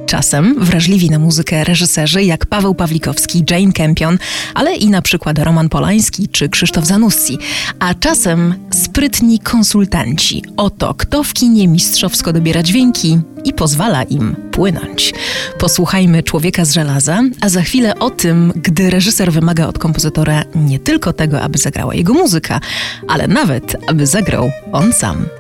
Czasem 0.09 0.55
wrażliwi 0.65 1.09
na 1.09 1.19
muzykę 1.19 1.63
reżyserzy 1.63 2.23
jak 2.23 2.45
Paweł 2.45 2.75
Pawlikowski, 2.75 3.43
Jane 3.49 3.73
Campion, 3.73 4.17
ale 4.53 4.75
i 4.75 4.89
na 4.89 5.01
przykład 5.01 5.39
Roman 5.39 5.69
Polański 5.69 6.27
czy 6.27 6.49
Krzysztof 6.49 6.85
Zanussi, 6.85 7.37
a 7.79 7.93
czasem 7.93 8.55
sprytni 8.73 9.39
konsultanci 9.39 10.43
o 10.57 10.69
to, 10.69 10.93
kto 10.93 11.23
w 11.23 11.33
kinie 11.33 11.67
mistrzowsko 11.67 12.33
dobiera 12.33 12.63
dźwięki 12.63 13.19
i 13.43 13.53
pozwala 13.53 14.03
im 14.03 14.35
płynąć. 14.51 15.13
Posłuchajmy 15.59 16.23
Człowieka 16.23 16.65
z 16.65 16.73
żelaza, 16.73 17.21
a 17.41 17.49
za 17.49 17.61
chwilę 17.61 17.99
o 17.99 18.09
tym, 18.09 18.53
gdy 18.55 18.89
reżyser 18.89 19.31
wymaga 19.31 19.67
od 19.67 19.79
kompozytora 19.79 20.43
nie 20.55 20.79
tylko 20.79 21.13
tego, 21.13 21.41
aby 21.41 21.57
zagrała 21.57 21.95
jego 21.95 22.13
muzyka, 22.13 22.59
ale 23.07 23.27
nawet, 23.27 23.75
aby 23.87 24.07
zagrał 24.07 24.51
on 24.71 24.93
sam. 24.93 25.38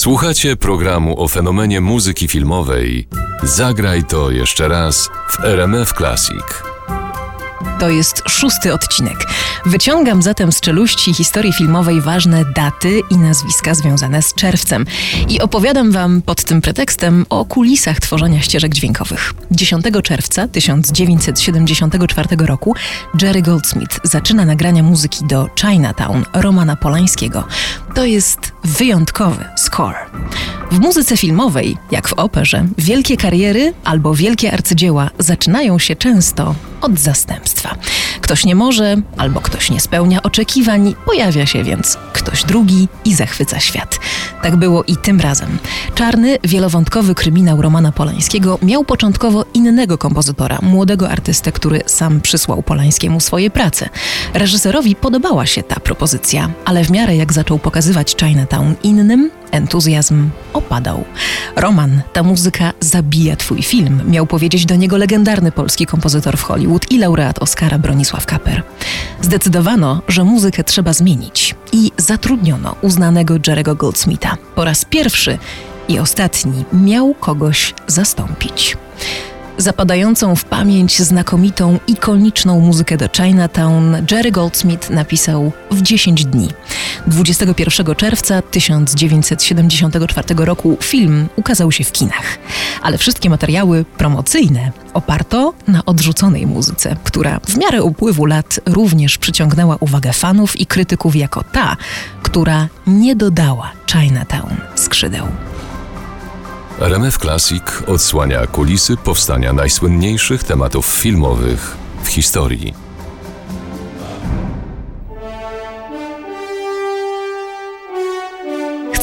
Słuchacie 0.00 0.56
programu 0.56 1.22
o 1.22 1.28
fenomenie 1.28 1.80
muzyki 1.80 2.28
filmowej 2.28 3.08
Zagraj 3.42 4.04
to 4.04 4.30
jeszcze 4.30 4.68
raz 4.68 5.10
w 5.30 5.44
RMF 5.44 5.92
Classic. 5.92 6.62
To 7.80 7.90
jest 7.90 8.22
szósty 8.28 8.74
odcinek. 8.74 9.26
Wyciągam 9.66 10.22
zatem 10.22 10.52
z 10.52 10.60
czeluści 10.60 11.14
historii 11.14 11.52
filmowej 11.52 12.00
ważne 12.00 12.44
daty 12.44 13.00
i 13.10 13.16
nazwiska 13.16 13.74
związane 13.74 14.22
z 14.22 14.34
czerwcem. 14.34 14.86
I 15.28 15.40
opowiadam 15.40 15.92
Wam 15.92 16.22
pod 16.22 16.44
tym 16.44 16.60
pretekstem 16.60 17.26
o 17.28 17.44
kulisach 17.44 18.00
tworzenia 18.00 18.42
ścieżek 18.42 18.74
dźwiękowych. 18.74 19.34
10 19.50 19.84
czerwca 20.04 20.48
1974 20.48 22.28
roku 22.46 22.74
Jerry 23.22 23.42
Goldsmith 23.42 24.00
zaczyna 24.02 24.44
nagrania 24.44 24.82
muzyki 24.82 25.24
do 25.24 25.48
Chinatown 25.60 26.24
Romana 26.32 26.76
Polańskiego. 26.76 27.44
To 27.94 28.04
jest 28.04 28.52
wyjątkowy 28.64 29.44
score. 29.56 29.96
W 30.70 30.80
muzyce 30.80 31.16
filmowej, 31.16 31.76
jak 31.90 32.08
w 32.08 32.12
operze, 32.12 32.66
wielkie 32.78 33.16
kariery 33.16 33.72
albo 33.84 34.14
wielkie 34.14 34.52
arcydzieła 34.52 35.10
zaczynają 35.18 35.78
się 35.78 35.96
często 35.96 36.54
od 36.80 36.98
zastępstwa. 36.98 37.69
Ktoś 38.20 38.44
nie 38.44 38.54
może, 38.54 38.96
albo 39.16 39.40
ktoś 39.40 39.70
nie 39.70 39.80
spełnia 39.80 40.22
oczekiwań, 40.22 40.94
pojawia 41.06 41.46
się 41.46 41.64
więc 41.64 41.98
ktoś 42.12 42.44
drugi 42.44 42.88
i 43.04 43.14
zachwyca 43.14 43.60
świat. 43.60 43.98
Tak 44.42 44.56
było 44.56 44.84
i 44.84 44.96
tym 44.96 45.20
razem. 45.20 45.58
Czarny, 45.94 46.38
wielowątkowy 46.44 47.14
kryminał 47.14 47.62
Romana 47.62 47.92
Polańskiego 47.92 48.58
miał 48.62 48.84
początkowo 48.84 49.44
innego 49.54 49.98
kompozytora, 49.98 50.58
młodego 50.62 51.10
artystę, 51.10 51.52
który 51.52 51.80
sam 51.86 52.20
przysłał 52.20 52.62
Polańskiemu 52.62 53.20
swoje 53.20 53.50
prace. 53.50 53.88
Reżyserowi 54.34 54.96
podobała 54.96 55.46
się 55.46 55.62
ta 55.62 55.80
propozycja, 55.80 56.50
ale 56.64 56.84
w 56.84 56.90
miarę 56.90 57.16
jak 57.16 57.32
zaczął 57.32 57.58
pokazywać 57.58 58.16
Chinatown 58.20 58.74
innym, 58.82 59.30
entuzjazm 59.50 60.30
opadał. 60.52 61.04
Roman, 61.56 62.02
ta 62.12 62.22
muzyka 62.22 62.72
zabija 62.80 63.36
twój 63.36 63.62
film, 63.62 64.02
miał 64.06 64.26
powiedzieć 64.26 64.66
do 64.66 64.76
niego 64.76 64.96
legendarny 64.96 65.52
polski 65.52 65.86
kompozytor 65.86 66.36
w 66.36 66.42
Hollywood 66.42 66.90
i 66.90 66.98
laureat 66.98 67.38
Oscara 67.38 67.78
Bronisław 67.78 68.26
Kaper. 68.26 68.62
Zdecydowano, 69.20 70.02
że 70.08 70.24
muzykę 70.24 70.64
trzeba 70.64 70.92
zmienić 70.92 71.54
i 71.72 71.92
zatrudniono 71.96 72.76
uznanego 72.82 73.34
Jerego 73.46 73.74
Goldsmitha. 73.74 74.36
Po 74.54 74.64
raz 74.64 74.84
pierwszy 74.84 75.38
i 75.88 75.98
ostatni 75.98 76.64
miał 76.72 77.14
kogoś 77.14 77.74
zastąpić 77.86 78.76
zapadającą 79.60 80.36
w 80.36 80.44
pamięć 80.44 81.02
znakomitą, 81.02 81.78
ikoniczną 81.86 82.60
muzykę 82.60 82.96
do 82.96 83.08
Chinatown 83.16 83.96
Jerry 84.10 84.32
Goldsmith 84.32 84.90
napisał 84.90 85.52
w 85.70 85.82
10 85.82 86.24
dni. 86.24 86.48
21 87.06 87.96
czerwca 87.96 88.42
1974 88.42 90.34
roku 90.34 90.76
film 90.80 91.28
ukazał 91.36 91.72
się 91.72 91.84
w 91.84 91.92
kinach, 91.92 92.38
ale 92.82 92.98
wszystkie 92.98 93.30
materiały 93.30 93.84
promocyjne 93.84 94.72
oparto 94.94 95.54
na 95.68 95.84
odrzuconej 95.84 96.46
muzyce, 96.46 96.96
która 97.04 97.40
w 97.48 97.56
miarę 97.56 97.82
upływu 97.82 98.26
lat 98.26 98.60
również 98.66 99.18
przyciągnęła 99.18 99.76
uwagę 99.80 100.12
fanów 100.12 100.60
i 100.60 100.66
krytyków 100.66 101.16
jako 101.16 101.44
ta, 101.44 101.76
która 102.22 102.68
nie 102.86 103.16
dodała 103.16 103.72
Chinatown 103.92 104.56
skrzydeł. 104.74 105.26
RMF 106.80 107.18
Classic 107.18 107.62
odsłania 107.86 108.46
kulisy 108.46 108.96
powstania 108.96 109.52
najsłynniejszych 109.52 110.44
tematów 110.44 110.86
filmowych 110.86 111.76
w 112.02 112.08
historii. 112.08 112.89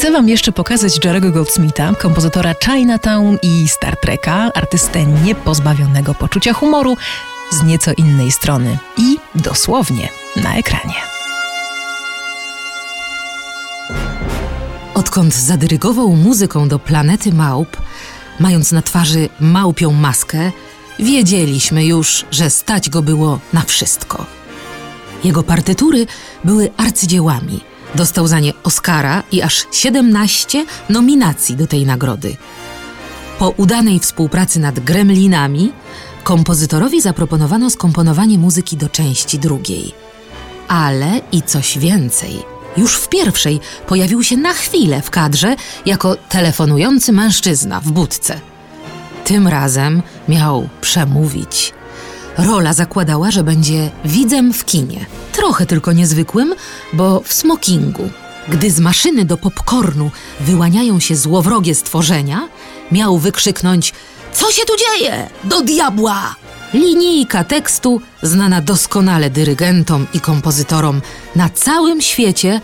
Chcę 0.07 0.13
Wam 0.13 0.29
jeszcze 0.29 0.51
pokazać 0.51 1.05
Jerego 1.05 1.31
Goldsmitha, 1.31 1.93
kompozytora 1.95 2.55
Chinatown 2.65 3.37
i 3.41 3.67
Star 3.67 3.97
Treka, 3.97 4.51
artystę 4.55 5.05
niepozbawionego 5.05 6.13
poczucia 6.13 6.53
humoru 6.53 6.97
z 7.51 7.63
nieco 7.63 7.91
innej 7.97 8.31
strony 8.31 8.77
i 8.97 9.17
dosłownie 9.35 10.09
na 10.35 10.55
ekranie. 10.55 10.93
Odkąd 14.93 15.35
zadyrygował 15.35 16.09
muzyką 16.09 16.67
do 16.67 16.79
Planety 16.79 17.33
Małp, 17.33 17.77
mając 18.39 18.71
na 18.71 18.81
twarzy 18.81 19.29
małpią 19.39 19.93
maskę, 19.93 20.51
wiedzieliśmy 20.99 21.85
już, 21.85 22.25
że 22.31 22.49
stać 22.49 22.89
go 22.89 23.01
było 23.01 23.39
na 23.53 23.61
wszystko. 23.61 24.25
Jego 25.23 25.43
partytury 25.43 26.07
były 26.43 26.71
arcydziełami. 26.77 27.76
Dostał 27.97 28.27
za 28.27 28.39
nie 28.39 28.53
Oscara 28.63 29.23
i 29.31 29.41
aż 29.41 29.67
17 29.71 30.65
nominacji 30.89 31.55
do 31.55 31.67
tej 31.67 31.85
nagrody. 31.85 32.37
Po 33.39 33.49
udanej 33.49 33.99
współpracy 33.99 34.59
nad 34.59 34.79
Gremlinami, 34.79 35.71
kompozytorowi 36.23 37.01
zaproponowano 37.01 37.69
skomponowanie 37.69 38.37
muzyki 38.37 38.77
do 38.77 38.89
części 38.89 39.39
drugiej. 39.39 39.93
Ale 40.67 41.21
i 41.31 41.41
coś 41.41 41.77
więcej– 41.77 42.39
już 42.77 42.95
w 42.95 43.09
pierwszej 43.09 43.59
pojawił 43.87 44.23
się 44.23 44.37
na 44.37 44.53
chwilę 44.53 45.01
w 45.01 45.09
kadrze 45.09 45.55
jako 45.85 46.15
telefonujący 46.15 47.11
mężczyzna 47.11 47.79
w 47.79 47.91
budce. 47.91 48.39
Tym 49.23 49.47
razem 49.47 50.01
miał 50.27 50.69
przemówić. 50.81 51.76
Rola 52.37 52.73
zakładała, 52.73 53.31
że 53.31 53.43
będzie 53.43 53.91
widzem 54.05 54.53
w 54.53 54.65
kinie. 54.65 55.05
Trochę 55.31 55.65
tylko 55.65 55.91
niezwykłym, 55.91 56.55
bo 56.93 57.21
w 57.25 57.33
smokingu. 57.33 58.09
Gdy 58.47 58.71
z 58.71 58.79
maszyny 58.79 59.25
do 59.25 59.37
popcornu 59.37 60.11
wyłaniają 60.39 60.99
się 60.99 61.15
złowrogie 61.15 61.75
stworzenia, 61.75 62.49
miał 62.91 63.17
wykrzyknąć: 63.17 63.93
Co 64.33 64.51
się 64.51 64.61
tu 64.65 64.73
dzieje? 64.77 65.29
Do 65.43 65.61
diabła! 65.61 66.35
Linijka 66.73 67.43
tekstu 67.43 68.01
znana 68.21 68.61
doskonale 68.61 69.29
dyrygentom 69.29 70.07
i 70.13 70.19
kompozytorom 70.19 71.01
na 71.35 71.49
całym 71.49 72.01
świecie, 72.01 72.61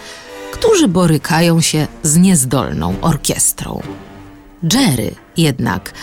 którzy 0.52 0.88
borykają 0.88 1.62
się 1.62 1.88
z 2.04 2.18
niezdolną 2.18 2.96
orkiestrą. 3.02 3.82
Jerry 4.74 5.16
jednak 5.38 5.94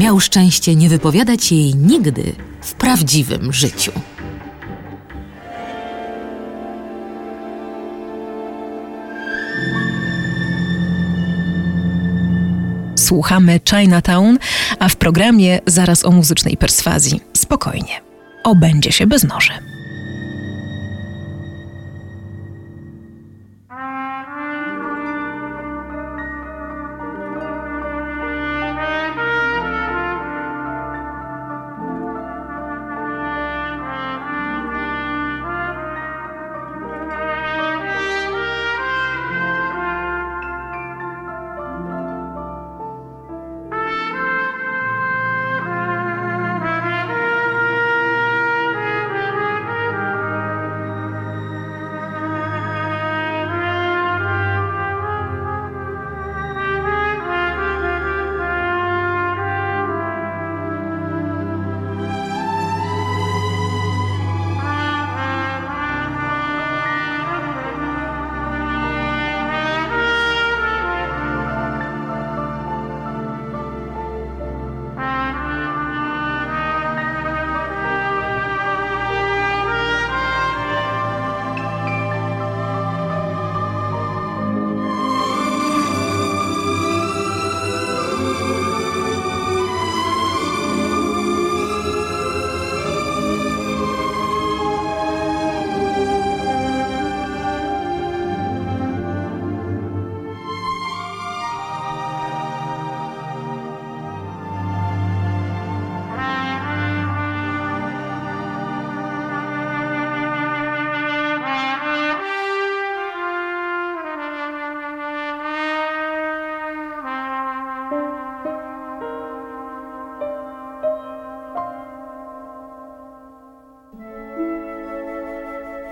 miał 0.00 0.20
szczęście 0.20 0.76
nie 0.76 0.88
wypowiadać 0.88 1.52
jej 1.52 1.74
nigdy 1.74 2.32
w 2.60 2.74
prawdziwym 2.74 3.52
życiu. 3.52 3.92
Słuchamy 12.96 13.60
Chinatown, 13.70 14.38
a 14.78 14.88
w 14.88 14.96
programie 14.96 15.60
zaraz 15.66 16.04
o 16.04 16.10
muzycznej 16.10 16.56
perswazji. 16.56 17.20
Spokojnie, 17.36 18.00
obędzie 18.44 18.92
się 18.92 19.06
bez 19.06 19.24
noży. 19.24 19.52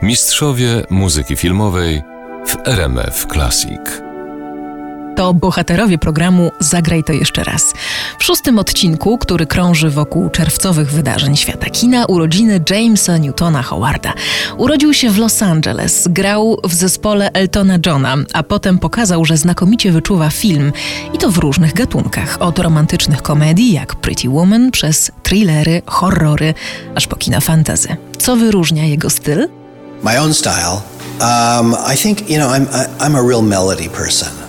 Mistrzowie 0.08 0.82
muzyki 0.90 1.36
filmowej 1.36 2.02
w 2.46 2.56
RMF 2.68 3.26
Classic 3.32 4.08
to 5.16 5.34
bohaterowie 5.34 5.98
programu 5.98 6.50
Zagraj 6.60 7.04
to 7.04 7.12
jeszcze 7.12 7.44
raz. 7.44 7.74
W 8.18 8.24
szóstym 8.24 8.58
odcinku, 8.58 9.18
który 9.18 9.46
krąży 9.46 9.90
wokół 9.90 10.30
czerwcowych 10.30 10.90
wydarzeń 10.90 11.36
świata 11.36 11.70
kina, 11.70 12.06
urodziny 12.06 12.60
Jamesa 12.70 13.18
Newtona 13.18 13.62
Howarda. 13.62 14.12
Urodził 14.56 14.94
się 14.94 15.10
w 15.10 15.18
Los 15.18 15.42
Angeles, 15.42 16.08
grał 16.10 16.60
w 16.64 16.74
zespole 16.74 17.32
Eltona 17.32 17.78
Johna, 17.86 18.16
a 18.32 18.42
potem 18.42 18.78
pokazał, 18.78 19.24
że 19.24 19.36
znakomicie 19.36 19.92
wyczuwa 19.92 20.30
film 20.30 20.72
i 21.14 21.18
to 21.18 21.30
w 21.30 21.38
różnych 21.38 21.74
gatunkach. 21.74 22.36
Od 22.40 22.58
romantycznych 22.58 23.22
komedii 23.22 23.72
jak 23.72 23.94
Pretty 23.94 24.28
Woman 24.28 24.70
przez 24.70 25.12
thrillery, 25.22 25.82
horrory, 25.86 26.54
aż 26.94 27.06
po 27.06 27.16
kina 27.16 27.40
fantazy. 27.40 27.96
Co 28.18 28.36
wyróżnia 28.36 28.84
jego 28.84 29.10
styl? 29.10 29.57
My 30.02 30.20
own 30.20 30.34
style 30.34 30.80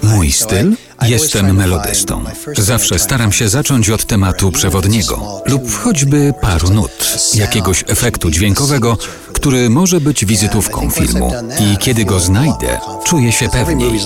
Mój 0.03 0.31
styl? 0.31 0.75
Jestem 1.01 1.55
melodystą. 1.55 2.23
Zawsze 2.57 2.99
staram 2.99 3.31
się 3.31 3.49
zacząć 3.49 3.89
od 3.89 4.05
tematu 4.05 4.51
przewodniego 4.51 5.41
lub 5.45 5.71
choćby 5.71 6.33
paru 6.41 6.69
nut, 6.69 6.91
jakiegoś 7.33 7.83
efektu 7.87 8.31
dźwiękowego, 8.31 8.97
który 9.33 9.69
może 9.69 10.01
być 10.01 10.25
wizytówką 10.25 10.89
filmu. 10.89 11.31
I 11.59 11.77
kiedy 11.77 12.05
go 12.05 12.19
znajdę, 12.19 12.79
czuję 13.03 13.31
się 13.31 13.49
pewniej. 13.49 13.99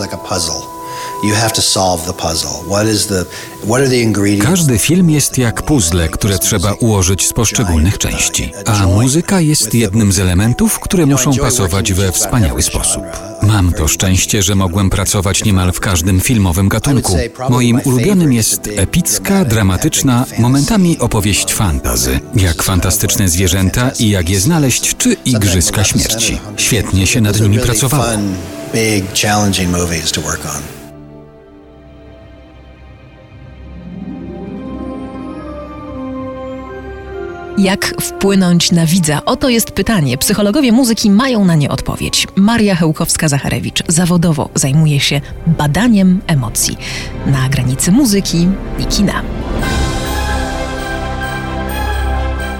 Każdy 4.43 4.77
film 4.77 5.09
jest 5.09 5.37
jak 5.37 5.61
puzzle, 5.61 6.09
które 6.09 6.39
trzeba 6.39 6.73
ułożyć 6.73 7.27
z 7.27 7.33
poszczególnych 7.33 7.97
części, 7.97 8.51
a 8.65 8.87
muzyka 8.87 9.41
jest 9.41 9.73
jednym 9.73 10.11
z 10.11 10.19
elementów, 10.19 10.79
które 10.79 11.05
muszą 11.05 11.35
pasować 11.35 11.93
we 11.93 12.11
wspaniały 12.11 12.61
sposób. 12.61 13.03
Mam 13.41 13.73
to 13.73 13.87
szczęście, 13.87 14.43
że 14.43 14.55
mogłem 14.55 14.89
pracować 14.89 15.43
niemal 15.43 15.71
w 15.71 15.79
każdym 15.79 16.21
filmowym 16.21 16.69
gatunku. 16.69 17.17
Moim 17.49 17.79
ulubionym 17.85 18.33
jest 18.33 18.69
epicka, 18.75 19.45
dramatyczna, 19.45 20.25
momentami 20.39 20.99
opowieść 20.99 21.53
fantazy, 21.53 22.19
jak 22.35 22.63
fantastyczne 22.63 23.29
zwierzęta 23.29 23.91
i 23.99 24.09
jak 24.09 24.29
je 24.29 24.39
znaleźć, 24.39 24.95
czy 24.97 25.13
Igrzyska 25.25 25.83
Śmierci. 25.83 26.39
Świetnie 26.57 27.07
się 27.07 27.21
nad 27.21 27.39
nimi 27.41 27.59
pracowało. 27.59 28.03
Jak 37.57 38.01
wpłynąć 38.01 38.71
na 38.71 38.85
widza? 38.85 39.25
Oto 39.25 39.49
jest 39.49 39.71
pytanie. 39.71 40.17
Psychologowie 40.17 40.71
muzyki 40.71 41.11
mają 41.11 41.45
na 41.45 41.55
nie 41.55 41.69
odpowiedź. 41.69 42.27
Maria 42.35 42.75
Hełkowska-Zacharewicz 42.75 43.83
zawodowo 43.87 44.49
zajmuje 44.55 44.99
się 44.99 45.21
badaniem 45.47 46.21
emocji 46.27 46.77
na 47.25 47.49
granicy 47.49 47.91
muzyki 47.91 48.47
i 48.79 48.85
kina. 48.85 49.21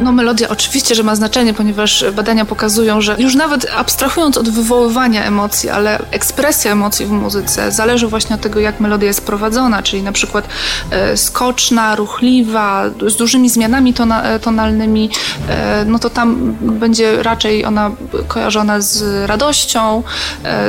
No 0.03 0.11
melodia 0.11 0.49
oczywiście, 0.49 0.95
że 0.95 1.03
ma 1.03 1.15
znaczenie, 1.15 1.53
ponieważ 1.53 2.05
badania 2.15 2.45
pokazują, 2.45 3.01
że 3.01 3.15
już 3.19 3.35
nawet 3.35 3.67
abstrahując 3.75 4.37
od 4.37 4.49
wywoływania 4.49 5.25
emocji, 5.25 5.69
ale 5.69 5.99
ekspresja 6.11 6.71
emocji 6.71 7.05
w 7.05 7.11
muzyce 7.11 7.71
zależy 7.71 8.07
właśnie 8.07 8.35
od 8.35 8.41
tego, 8.41 8.59
jak 8.59 8.79
melodia 8.79 9.07
jest 9.07 9.25
prowadzona, 9.25 9.83
czyli 9.83 10.03
na 10.03 10.11
przykład 10.11 10.47
e, 10.91 11.17
skoczna, 11.17 11.95
ruchliwa, 11.95 12.83
z 13.07 13.15
dużymi 13.15 13.49
zmianami 13.49 13.93
tona, 13.93 14.23
e, 14.23 14.39
tonalnymi, 14.39 15.09
e, 15.49 15.85
no 15.85 15.99
to 15.99 16.09
tam 16.09 16.55
będzie 16.61 17.23
raczej 17.23 17.65
ona 17.65 17.91
kojarzona 18.27 18.81
z 18.81 19.25
radością, 19.29 20.03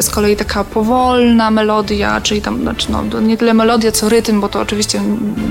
z 0.01 0.11
kolei 0.11 0.37
taka 0.37 0.65
powolna 0.65 1.51
melodia, 1.51 2.21
czyli 2.21 2.43
tam 2.43 2.61
znaczy, 2.61 2.87
no, 2.91 3.21
nie 3.21 3.37
tyle 3.37 3.55
melodia, 3.55 3.93
co 3.93 4.09
rytm, 4.09 4.41
bo 4.41 4.49
to 4.49 4.61
oczywiście 4.61 5.01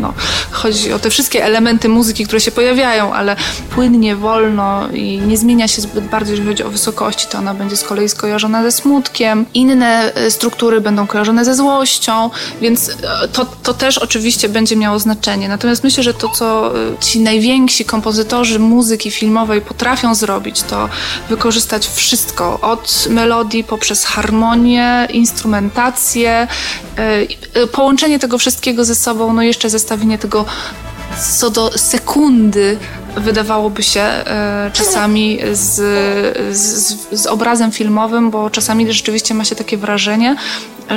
no, 0.02 0.14
chodzi 0.52 0.94
o 0.94 1.00
te 1.00 1.10
wszystkie 1.10 1.46
elementy 1.46 1.90
muzyki, 1.90 2.26
które 2.26 2.40
się 2.40 2.52
pojawiają, 2.52 3.14
ale 3.14 3.36
płynnie, 3.76 4.16
wolno 4.16 4.90
i 4.94 5.18
nie 5.28 5.38
zmienia 5.38 5.68
się 5.68 5.82
zbyt 5.82 6.06
bardzo, 6.06 6.32
jeżeli 6.32 6.50
chodzi 6.50 6.64
o 6.64 6.70
wysokości, 6.70 7.28
to 7.30 7.38
ona 7.38 7.54
będzie 7.54 7.78
z 7.78 7.84
kolei 7.84 8.10
skojarzona 8.10 8.64
ze 8.64 8.72
smutkiem. 8.72 9.46
Inne 9.54 10.14
e, 10.14 10.32
struktury 10.32 10.82
będą 10.82 11.08
kojarzone 11.08 11.46
ze 11.46 11.56
złością, 11.56 12.30
więc 12.62 12.90
e, 12.90 13.28
to, 13.28 13.46
to 13.64 13.74
też 13.74 13.98
oczywiście 13.98 14.50
będzie 14.50 14.76
miało 14.76 15.00
znaczenie. 15.00 15.50
Natomiast 15.50 15.84
myślę, 15.84 16.04
że 16.04 16.14
to, 16.14 16.30
co 16.30 16.78
e, 16.78 16.98
ci 17.00 17.20
najwięksi 17.20 17.86
kompozytorzy 17.86 18.60
muzyki 18.60 19.12
filmowej 19.12 19.62
potrafią 19.62 20.16
zrobić, 20.16 20.64
to 20.64 20.90
wykorzystać 21.30 21.88
wszystko, 21.88 22.60
od 22.60 23.08
melodii 23.10 23.64
poprzez 23.64 24.06
harmonię, 24.06 25.08
instrumentację, 25.10 26.48
połączenie 27.72 28.20
tego 28.20 28.38
wszystkiego 28.38 28.86
ze 28.86 28.96
sobą, 28.96 29.34
no 29.34 29.42
jeszcze 29.42 29.70
zestawienie 29.70 30.18
tego 30.18 30.46
co 31.18 31.50
do 31.50 31.78
sekundy 31.78 32.78
wydawałoby 33.18 33.84
się 33.84 34.02
e, 34.02 34.72
czasami 34.74 35.40
z, 35.54 35.76
z, 36.58 36.98
z, 37.12 37.26
obrazem 37.26 37.72
filmowym, 37.72 38.32
bo 38.32 38.50
czasami 38.50 38.94
rzeczywiście 38.94 39.34
ma 39.34 39.46
się 39.46 39.56
takie 39.56 39.78
wrażenie, 39.78 40.36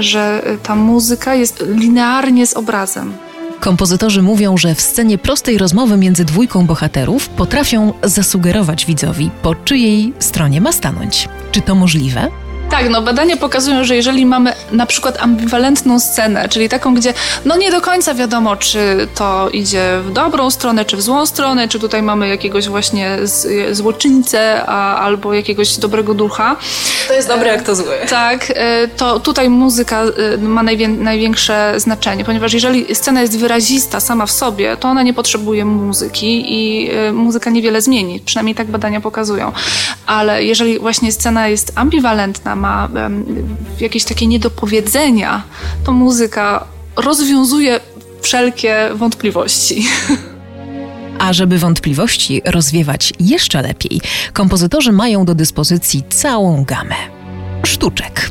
że 0.01 0.43
ta 0.63 0.77
muzyka 0.77 1.35
jest 1.35 1.65
linearnie 1.69 2.47
z 2.47 2.55
obrazem. 2.55 3.15
Kompozytorzy 3.61 4.23
mówią, 4.23 4.57
że 4.57 4.75
w 4.75 4.81
scenie 4.81 5.19
prostej 5.19 5.59
rozmowy 5.59 5.97
między 5.97 6.25
dwójką 6.25 6.67
bohaterów 6.67 7.29
potrafią 7.29 7.93
zasugerować 8.03 8.87
widzowi, 8.87 9.31
po 9.43 9.55
czyjej 9.55 10.13
stronie 10.19 10.61
ma 10.61 10.73
stanąć. 10.73 11.29
Czy 11.53 11.61
to 11.61 11.75
możliwe? 11.75 12.46
Tak, 12.71 12.91
no 12.91 13.03
badania 13.03 13.37
pokazują, 13.37 13.85
że 13.85 13.97
jeżeli 13.97 14.27
mamy 14.27 14.53
na 14.73 14.87
przykład 14.87 15.23
ambiwalentną 15.23 16.01
scenę, 16.01 16.49
czyli 16.49 16.69
taką, 16.69 16.95
gdzie 16.95 17.15
no 17.45 17.57
nie 17.57 17.71
do 17.71 17.81
końca 17.81 18.15
wiadomo, 18.15 18.57
czy 18.57 19.09
to 19.15 19.49
idzie 19.51 20.01
w 20.05 20.13
dobrą 20.13 20.51
stronę, 20.51 20.85
czy 20.85 20.97
w 20.97 21.03
złą 21.03 21.27
stronę, 21.27 21.69
czy 21.69 21.79
tutaj 21.79 22.03
mamy 22.03 22.29
jakiegoś 22.29 22.69
właśnie 22.69 23.19
złoczyńcę 23.73 24.65
a, 24.67 24.99
albo 24.99 25.35
jakiegoś 25.35 25.77
dobrego 25.77 26.15
ducha. 26.15 26.57
To 27.09 27.15
jest 27.15 27.29
dobre, 27.29 27.49
jak 27.49 27.63
to 27.63 27.75
złe. 27.77 28.07
Tak, 28.09 28.53
e, 28.55 28.89
to 28.89 29.21
tutaj 29.21 29.51
muzyka 29.51 30.03
e, 30.03 30.39
ma 30.39 30.63
najwię 30.63 30.89
największe 30.89 31.75
znaczenie, 31.77 32.25
ponieważ 32.25 32.53
jeżeli 32.53 32.95
scena 32.95 33.21
jest 33.23 33.39
wyrazista 33.39 34.01
sama 34.01 34.27
w 34.27 34.31
sobie, 34.31 34.77
to 34.77 34.89
ona 34.89 35.03
nie 35.03 35.15
potrzebuje 35.15 35.65
muzyki 35.65 36.45
i 36.49 36.91
e, 36.91 37.13
muzyka 37.13 37.51
niewiele 37.51 37.83
zmieni, 37.83 38.21
przynajmniej 38.21 38.55
tak 38.55 38.67
badania 38.67 39.01
pokazują. 39.01 39.53
Ale 40.07 40.45
jeżeli 40.45 40.79
właśnie 40.79 41.13
scena 41.13 41.49
jest 41.49 41.73
ambiwalentna, 41.75 42.56
ma 42.57 42.89
jakieś 43.81 44.05
takie 44.05 44.27
niedopowiedzenia, 44.27 45.43
to 45.85 45.93
muzyka 45.93 46.65
rozwiązuje 46.97 47.81
wszelkie 48.21 48.91
wątpliwości. 48.95 49.87
A 51.19 51.33
żeby 51.33 51.59
wątpliwości 51.59 52.43
rozwiewać 52.45 53.13
jeszcze 53.21 53.63
lepiej, 53.63 54.01
kompozytorzy 54.33 54.93
mają 54.93 55.25
do 55.25 55.35
dyspozycji 55.35 56.03
całą 56.09 56.65
gamę 56.65 56.95
sztuczek. 57.67 58.31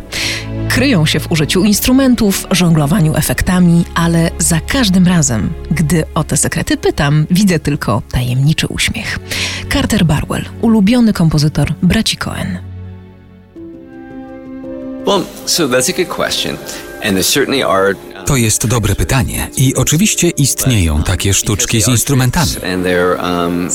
Kryją 0.70 1.06
się 1.06 1.20
w 1.20 1.32
użyciu 1.32 1.64
instrumentów, 1.64 2.48
żonglowaniu 2.52 3.16
efektami, 3.16 3.86
ale 3.96 4.32
za 4.40 4.60
każdym 4.60 5.08
razem, 5.08 5.54
gdy 5.72 6.04
o 6.16 6.24
te 6.24 6.38
sekrety 6.38 6.78
pytam, 6.78 7.28
widzę 7.32 7.60
tylko 7.60 8.02
tajemniczy 8.12 8.68
uśmiech. 8.68 9.20
Carter 9.74 10.06
Barwell, 10.06 10.46
ulubiony 10.62 11.14
kompozytor 11.14 11.74
braci 11.82 12.18
Cohen. 12.18 12.75
To 18.26 18.36
jest 18.36 18.68
dobre 18.68 18.96
pytanie 18.96 19.50
i 19.58 19.76
oczywiście 19.76 20.30
istnieją 20.30 21.04
takie 21.04 21.34
sztuczki 21.34 21.82
z 21.82 21.88
instrumentami. 21.88 22.52
Um, 22.64 23.70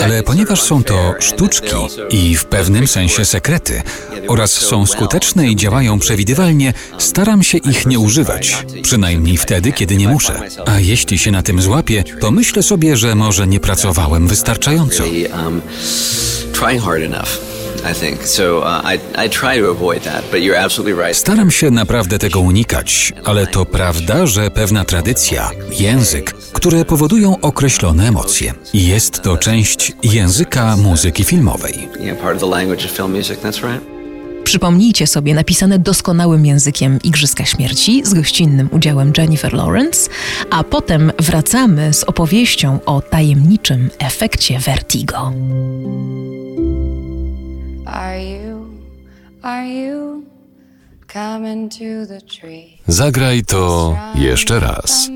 Ale 0.00 0.22
ponieważ 0.22 0.62
są 0.62 0.84
to 0.84 1.14
sztuczki 1.18 1.76
i 2.10 2.36
w 2.36 2.44
pewnym 2.44 2.86
sensie 2.86 3.24
sekrety 3.24 3.82
oraz 4.28 4.52
są 4.52 4.86
skuteczne 4.86 5.48
i 5.48 5.56
działają 5.56 5.98
przewidywalnie, 5.98 6.72
staram 6.98 7.42
się 7.42 7.58
ich 7.58 7.86
nie 7.86 7.98
używać, 7.98 8.66
przynajmniej 8.82 9.36
wtedy, 9.36 9.72
kiedy 9.72 9.96
nie 9.96 10.08
muszę. 10.08 10.40
A 10.66 10.80
jeśli 10.80 11.18
się 11.18 11.30
na 11.30 11.42
tym 11.42 11.62
złapię, 11.62 12.04
to 12.20 12.30
myślę 12.30 12.62
sobie, 12.62 12.96
że 12.96 13.14
może 13.14 13.46
nie 13.46 13.60
pracowałem 13.60 14.28
wystarczająco. 14.28 15.04
Staram 21.18 21.50
się 21.50 21.70
naprawdę 21.70 22.18
tego 22.18 22.40
unikać, 22.40 23.12
ale 23.24 23.46
to 23.46 23.64
prawda, 23.64 24.26
że 24.26 24.50
pewna 24.50 24.84
tradycja, 24.84 25.50
język, 25.80 26.32
które 26.32 26.84
powodują 26.84 27.40
określone 27.40 28.08
emocje. 28.08 28.54
I 28.72 28.86
jest 28.86 29.22
to 29.22 29.36
część 29.36 29.92
języka 30.02 30.76
muzyki 30.76 31.24
filmowej. 31.24 31.88
Przypomnijcie 34.44 35.06
sobie 35.06 35.34
napisane 35.34 35.78
doskonałym 35.78 36.46
językiem 36.46 36.98
Igrzyska 37.04 37.44
Śmierci 37.44 38.02
z 38.04 38.14
gościnnym 38.14 38.68
udziałem 38.72 39.12
Jennifer 39.18 39.52
Lawrence, 39.52 40.10
a 40.50 40.64
potem 40.64 41.12
wracamy 41.18 41.92
z 41.92 42.04
opowieścią 42.04 42.78
o 42.86 43.00
tajemniczym 43.00 43.90
efekcie 43.98 44.58
Vertigo. 44.58 45.32
Zagraj 52.88 53.42
to 53.42 53.96
jeszcze 54.14 54.60
raz. 54.60 55.08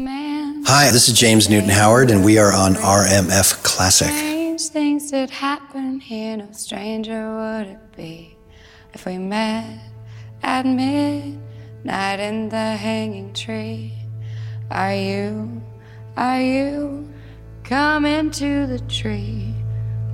Hi, 0.67 0.93
this 0.93 1.09
is 1.09 1.23
James 1.23 1.49
Newton 1.49 1.71
Howard, 1.71 2.11
and 2.11 2.25
we 2.25 2.39
are 2.39 2.53
on 2.53 2.75
RMF 2.75 3.63
Classic. 3.63 4.09
Strange 4.09 4.69
things 4.73 5.11
that 5.11 5.31
happen 5.31 6.01
here, 6.01 6.37
no 6.37 6.49
stranger 6.53 7.31
would 7.37 7.67
it 7.69 7.97
be 7.97 8.37
if 8.95 9.07
we 9.07 9.19
met 9.19 9.65
at 10.43 10.67
midnight 10.67 12.21
in 12.21 12.49
the 12.51 12.77
hanging 12.77 13.33
tree. 13.33 13.93
Are 14.71 14.95
you, 14.95 15.63
are 16.17 16.43
you 16.43 17.09
coming 17.65 18.31
to 18.33 18.67
the 18.67 18.81
tree 18.89 19.55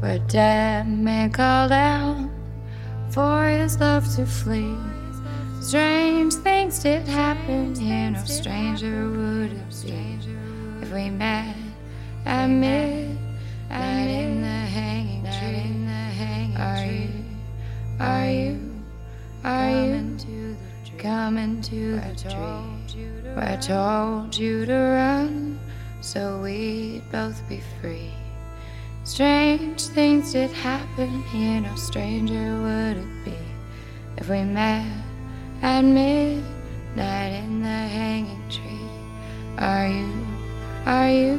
where 0.00 0.20
dead 0.28 0.86
man 0.86 1.32
called 1.32 1.72
out 1.72 2.33
for 3.14 3.46
his 3.46 3.78
love 3.78 4.04
to 4.16 4.26
flee? 4.26 4.76
Strange 5.60 6.34
things 6.34 6.80
did 6.80 7.06
happen 7.06 7.72
here, 7.76 8.10
no 8.10 8.24
stranger 8.24 9.08
would 9.08 9.52
it 9.52 9.86
be 9.86 10.18
if 10.82 10.92
we 10.92 11.10
met 11.10 11.54
at 12.26 12.48
midnight 12.48 13.16
in 13.70 14.42
the 14.42 14.48
hanging 14.48 15.22
tree. 15.22 15.54
Are 16.58 16.84
you, 16.84 17.08
are 18.00 18.26
you, 18.26 18.74
are 19.44 19.70
you 19.70 20.56
coming 20.98 21.62
to 21.62 21.96
the 21.96 22.14
tree 22.16 23.06
where 23.34 23.48
I 23.48 23.56
told 23.56 24.36
you 24.36 24.66
to 24.66 24.74
run 24.74 25.60
so 26.00 26.40
we'd 26.42 27.02
both 27.12 27.48
be 27.48 27.60
free? 27.80 28.23
Strange 29.04 29.82
things 29.88 30.32
did 30.32 30.50
happen 30.50 31.22
here, 31.24 31.60
no 31.60 31.74
stranger 31.76 32.58
would 32.62 32.96
it 32.96 33.24
be 33.24 33.36
if 34.16 34.30
we 34.30 34.42
met 34.44 34.86
at 35.60 35.82
midnight 35.84 37.34
in 37.44 37.60
the 37.60 37.68
hanging 37.68 38.48
tree. 38.48 38.88
Are 39.58 39.86
you, 39.86 40.26
are 40.86 41.10
you 41.10 41.38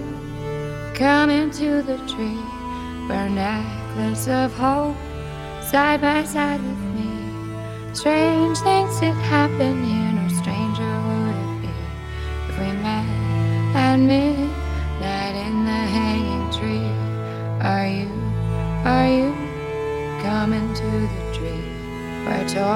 coming 0.94 1.50
to 1.52 1.82
the 1.82 1.98
tree 2.08 2.40
where 3.08 3.28
necklace 3.30 4.28
of 4.28 4.54
hope 4.54 4.96
side 5.64 6.02
by 6.02 6.24
side 6.24 6.62
with 6.62 6.80
me? 6.94 7.96
Strange 7.96 8.60
things 8.60 9.00
did 9.00 9.16
happen 9.16 9.84
here, 9.84 10.12
no 10.12 10.28
stranger 10.28 11.02
would 11.08 11.36
it 11.36 11.62
be 11.64 11.74
if 12.48 12.60
we 12.60 12.72
met 12.84 13.76
at 13.76 13.98
midnight 13.98 14.55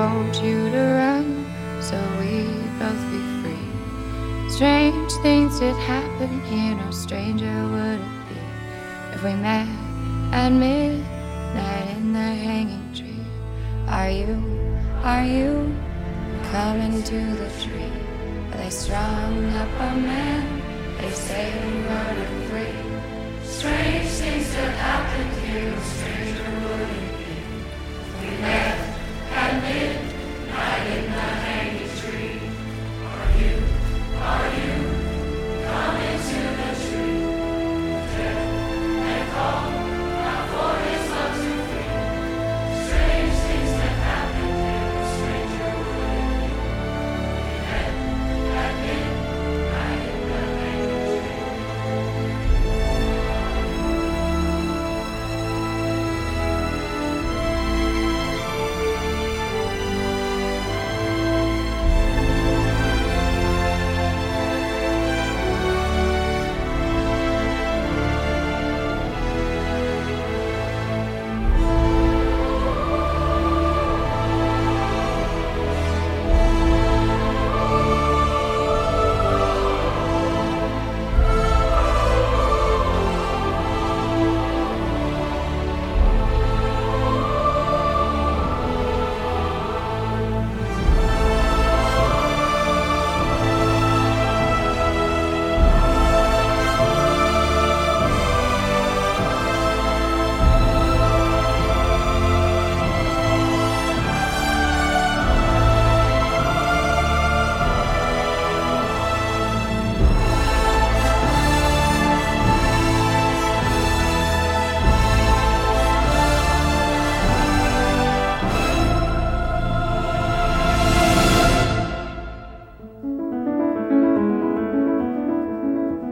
told 0.09 0.35
you 0.37 0.71
to 0.71 0.83
run 1.01 1.27
so 1.81 1.97
we'd 2.19 2.79
both 2.79 3.03
be 3.13 3.21
free? 3.41 4.49
Strange 4.49 5.11
things 5.25 5.59
did 5.59 5.75
happen 5.75 6.31
here, 6.45 6.73
no 6.75 6.89
stranger 6.89 7.55
would 7.73 7.99
it 7.99 8.21
be 8.29 8.39
if 9.13 9.23
we 9.23 9.33
met 9.33 9.67
at 10.31 10.49
midnight 10.49 11.89
in 11.97 12.13
the 12.13 12.29
hanging 12.47 12.87
tree. 12.97 13.23
Are 13.87 14.09
you, 14.09 14.33
are 15.03 15.25
you 15.37 15.51
coming 16.51 17.03
to 17.11 17.19
the 17.41 17.49
tree 17.63 17.93
where 18.47 18.63
they 18.63 18.71
strung 18.71 19.35
up 19.61 19.73
a 19.89 19.91
man, 20.09 20.45
they 20.97 21.11
say 21.11 21.45
we 21.65 21.73
were 21.89 22.15
free? 22.49 22.79
Strange 23.43 24.09
things 24.21 24.47
that 24.55 24.73
happened 24.89 25.33
here, 25.43 25.69
no 25.69 25.81
stranger 25.81 26.38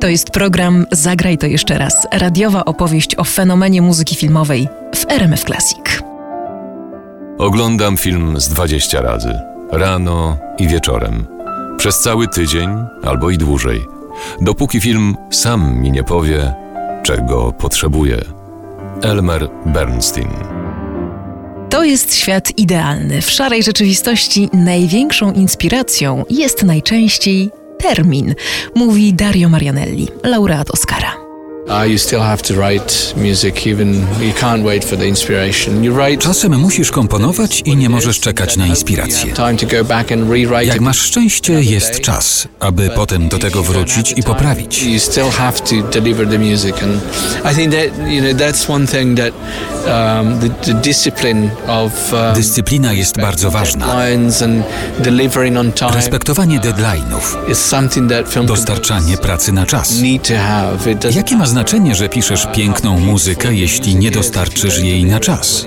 To 0.08 0.12
jest 0.12 0.32
program 0.32 0.86
Zagraj 0.92 1.38
to 1.38 1.48
jeszcze 1.48 1.78
raz. 1.78 2.08
Radiowa 2.12 2.66
opowieść 2.66 3.16
o 3.16 3.24
fenomenie 3.24 3.82
muzyki 3.82 4.16
filmowej 4.16 4.68
w 4.96 5.12
RMF 5.12 5.44
Classic. 5.44 6.04
Oglądam 7.38 7.98
film 7.98 8.40
z 8.40 8.50
20 8.50 9.02
razy. 9.02 9.40
Rano 9.72 10.38
i 10.58 10.68
wieczorem. 10.68 11.28
Przez 11.78 12.00
cały 12.00 12.28
tydzień 12.28 12.70
albo 13.04 13.30
i 13.30 13.38
dłużej. 13.38 13.86
Dopóki 14.42 14.82
film 14.82 15.16
sam 15.32 15.80
mi 15.80 15.92
nie 15.92 16.04
powie, 16.04 16.54
czego 17.04 17.54
potrzebuje. 17.54 18.18
Elmer 19.02 19.50
Bernstein. 19.66 20.30
To 21.70 21.84
jest 21.84 22.16
świat 22.16 22.58
idealny. 22.58 23.22
W 23.22 23.32
szarej 23.32 23.64
rzeczywistości 23.64 24.50
największą 24.54 25.34
inspiracją 25.34 26.24
jest 26.30 26.64
najczęściej 26.64 27.52
termin, 27.78 28.36
mówi 28.76 29.14
Dario 29.14 29.50
Marianelli, 29.50 30.08
laureat 30.24 30.70
Oscara. 30.70 31.27
Czasem 36.18 36.60
musisz 36.60 36.92
komponować 36.92 37.62
i 37.66 37.76
nie 37.76 37.90
możesz 37.90 38.20
czekać 38.20 38.58
na 38.58 38.68
inspirację. 38.68 39.34
Jak 40.68 40.82
masz 40.82 41.00
szczęście, 41.00 41.54
jest 41.54 42.02
czas, 42.02 42.48
aby 42.60 42.90
potem 42.96 43.30
do 43.30 43.40
tego 43.40 43.64
wrócić 43.64 44.14
i 44.18 44.24
poprawić. 44.24 44.84
Dyscyplina 52.36 52.94
jest 52.94 53.22
bardzo 53.22 53.52
ważna. 53.52 53.86
Respektowanie 55.96 56.60
deadline'ów. 56.60 57.38
Dostarczanie 58.46 59.18
pracy 59.18 59.52
na 59.52 59.66
czas. 59.66 59.94
Jakie 61.16 61.36
ma 61.36 61.46
znaczenie, 61.46 61.57
że 61.96 62.10
piszesz 62.10 62.48
piękną 62.56 63.00
muzykę, 63.00 63.54
jeśli 63.54 63.96
nie 63.96 64.12
dostarczysz 64.12 64.80
jej 64.80 65.06
na 65.06 65.20
czas? 65.20 65.66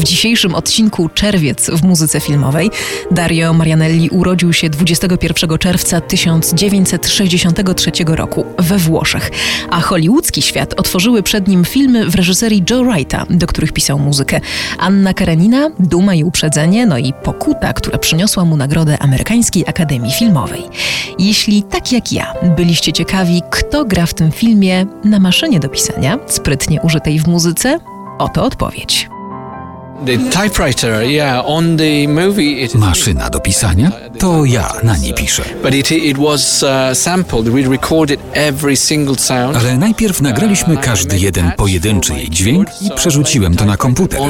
W 0.00 0.04
dzisiejszym 0.04 0.54
odcinku 0.54 1.08
Czerwiec 1.08 1.70
w 1.70 1.84
muzyce 1.84 2.20
filmowej 2.20 2.70
Dario 3.10 3.52
Marianelli 3.52 4.10
urodził 4.10 4.52
się 4.52 4.70
21 4.70 5.58
czerwca 5.58 6.00
1963 6.00 7.90
roku 8.06 8.44
we 8.58 8.78
Włoszech, 8.78 9.30
a 9.70 9.80
hollywoodzki 9.80 10.42
świat 10.42 10.74
otworzyły 10.80 11.22
przed 11.22 11.48
nim 11.48 11.64
filmy 11.64 12.10
w 12.10 12.14
reżyserii 12.14 12.64
Joe 12.70 12.84
Wrighta, 12.84 13.26
do 13.30 13.46
których 13.46 13.72
pisał 13.72 13.98
muzykę. 13.98 14.40
Anna 14.78 15.14
Karenina, 15.14 15.70
Duma 15.78 16.14
i 16.14 16.24
Uprzedzenie, 16.24 16.86
no 16.86 16.98
i 16.98 17.12
Pokuta, 17.12 17.72
która 17.72 17.98
przyniosła 17.98 18.44
mu 18.44 18.56
nagrodę 18.56 18.98
Amerykańskiej 18.98 19.64
Akademii 19.66 20.12
Filmowej. 20.12 20.62
Jeśli 21.18 21.62
tak 21.62 21.92
jak 21.92 22.12
ja 22.12 22.34
byliście 22.56 22.92
ciekawi, 22.92 23.42
kto 23.50 23.84
gra 23.84 24.06
w 24.06 24.14
tym 24.14 24.32
filmie 24.32 24.86
na 25.04 25.18
maszynie 25.18 25.60
do 25.60 25.68
pisania, 25.68 26.18
sprytnie 26.26 26.80
użytej 26.80 27.18
w 27.18 27.26
muzyce, 27.26 27.78
oto 28.18 28.44
odpowiedź. 28.44 29.19
Maszyna 32.74 33.30
do 33.30 33.40
pisania? 33.40 33.90
To 34.18 34.44
ja 34.44 34.72
na 34.82 34.96
niej 34.96 35.14
piszę. 35.14 35.42
Ale 39.56 39.76
najpierw 39.78 40.20
nagraliśmy 40.20 40.76
każdy 40.76 41.18
jeden 41.18 41.52
pojedynczy 41.56 42.14
jej 42.14 42.30
dźwięk 42.30 42.68
i 42.82 42.90
przerzuciłem 42.96 43.56
to 43.56 43.64
na 43.64 43.76
komputer. 43.76 44.20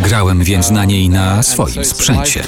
Grałem 0.00 0.44
więc 0.44 0.70
na 0.70 0.84
niej 0.84 1.08
na 1.08 1.42
swoim 1.42 1.84
sprzęcie. 1.84 2.42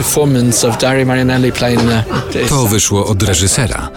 To 2.49 2.67
wyszło 2.67 3.07
od 3.07 3.23
reżysera. 3.23 3.89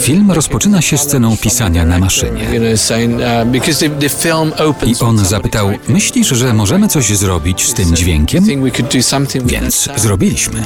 Film 0.00 0.30
rozpoczyna 0.32 0.82
się 0.82 0.98
sceną 0.98 1.36
pisania 1.36 1.84
na 1.84 1.98
maszynie. 1.98 2.44
I 4.86 4.94
on 5.00 5.18
zapytał, 5.18 5.70
myślisz, 5.88 6.28
że 6.28 6.54
możemy 6.54 6.88
coś 6.88 7.16
zrobić 7.16 7.68
z 7.68 7.74
tym 7.74 7.96
dźwiękiem? 7.96 8.44
Więc 9.46 9.88
zrobiliśmy. 9.96 10.62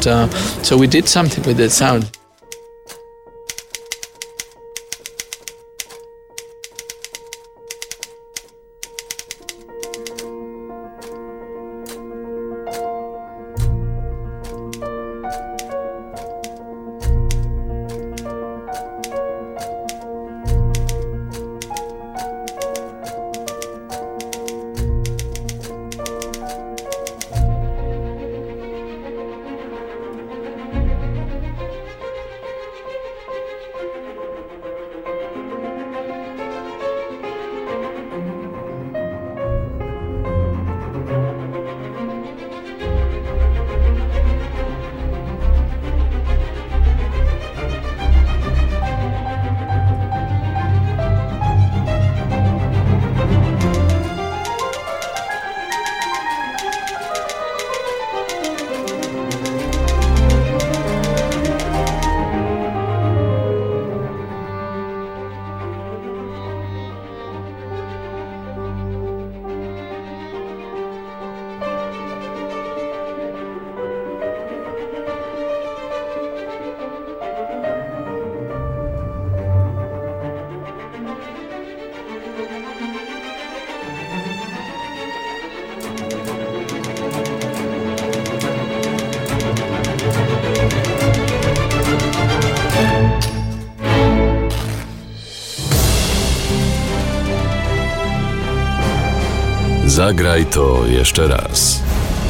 Zagraj 100.05 100.46
to 100.46 100.86
jeszcze 100.86 101.28
raz. 101.28 101.80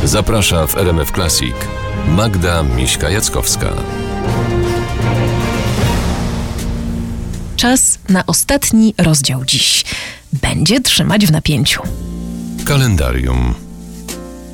Zaprasza 0.05 0.67
w 0.67 0.77
RMF 0.77 1.13
Classic 1.13 1.55
Magda 2.09 2.63
Miśka-Jackowska. 2.63 3.73
Czas 7.57 7.99
na 8.09 8.27
ostatni 8.27 8.95
rozdział 8.99 9.45
dziś. 9.45 9.85
Będzie 10.33 10.81
trzymać 10.81 11.27
w 11.27 11.33
napięciu. 11.33 11.83
Kalendarium. 12.65 13.55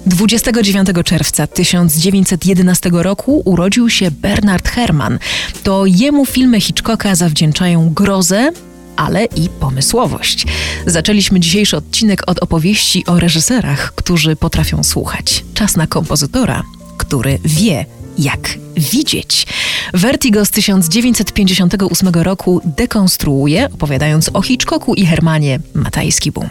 29 0.06 0.88
czerwca 1.04 1.46
1911 1.46 2.90
roku 2.92 3.42
urodził 3.44 3.90
się 3.90 4.10
Bernard 4.10 4.68
Herrmann. 4.68 5.18
To 5.62 5.86
jemu 5.86 6.26
filmy 6.26 6.60
Hitchcocka 6.60 7.14
zawdzięczają 7.14 7.90
grozę, 7.94 8.52
ale 9.00 9.24
i 9.24 9.48
pomysłowość. 9.48 10.46
Zaczęliśmy 10.86 11.40
dzisiejszy 11.40 11.76
odcinek 11.76 12.22
od 12.26 12.38
opowieści 12.38 13.06
o 13.06 13.20
reżyserach, 13.20 13.92
którzy 13.94 14.36
potrafią 14.36 14.84
słuchać. 14.84 15.44
Czas 15.54 15.76
na 15.76 15.86
kompozytora, 15.86 16.62
który 16.96 17.38
wie, 17.44 17.86
jak 18.18 18.58
widzieć. 18.80 19.46
Vertigo 19.94 20.44
z 20.44 20.50
1958 20.50 22.08
roku 22.14 22.60
dekonstruuje, 22.64 23.68
opowiadając 23.74 24.30
o 24.32 24.42
Hitchcocku 24.42 24.94
i 24.94 25.06
Hermanie 25.06 25.60
Matajski 25.74 26.32
Boom. 26.32 26.50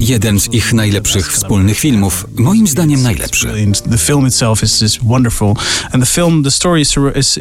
Jeden 0.00 0.40
z 0.40 0.52
ich 0.52 0.72
najlepszych 0.72 1.32
wspólnych 1.32 1.78
filmów, 1.78 2.26
moim 2.36 2.66
zdaniem 2.66 3.02
najlepszy. 3.02 3.48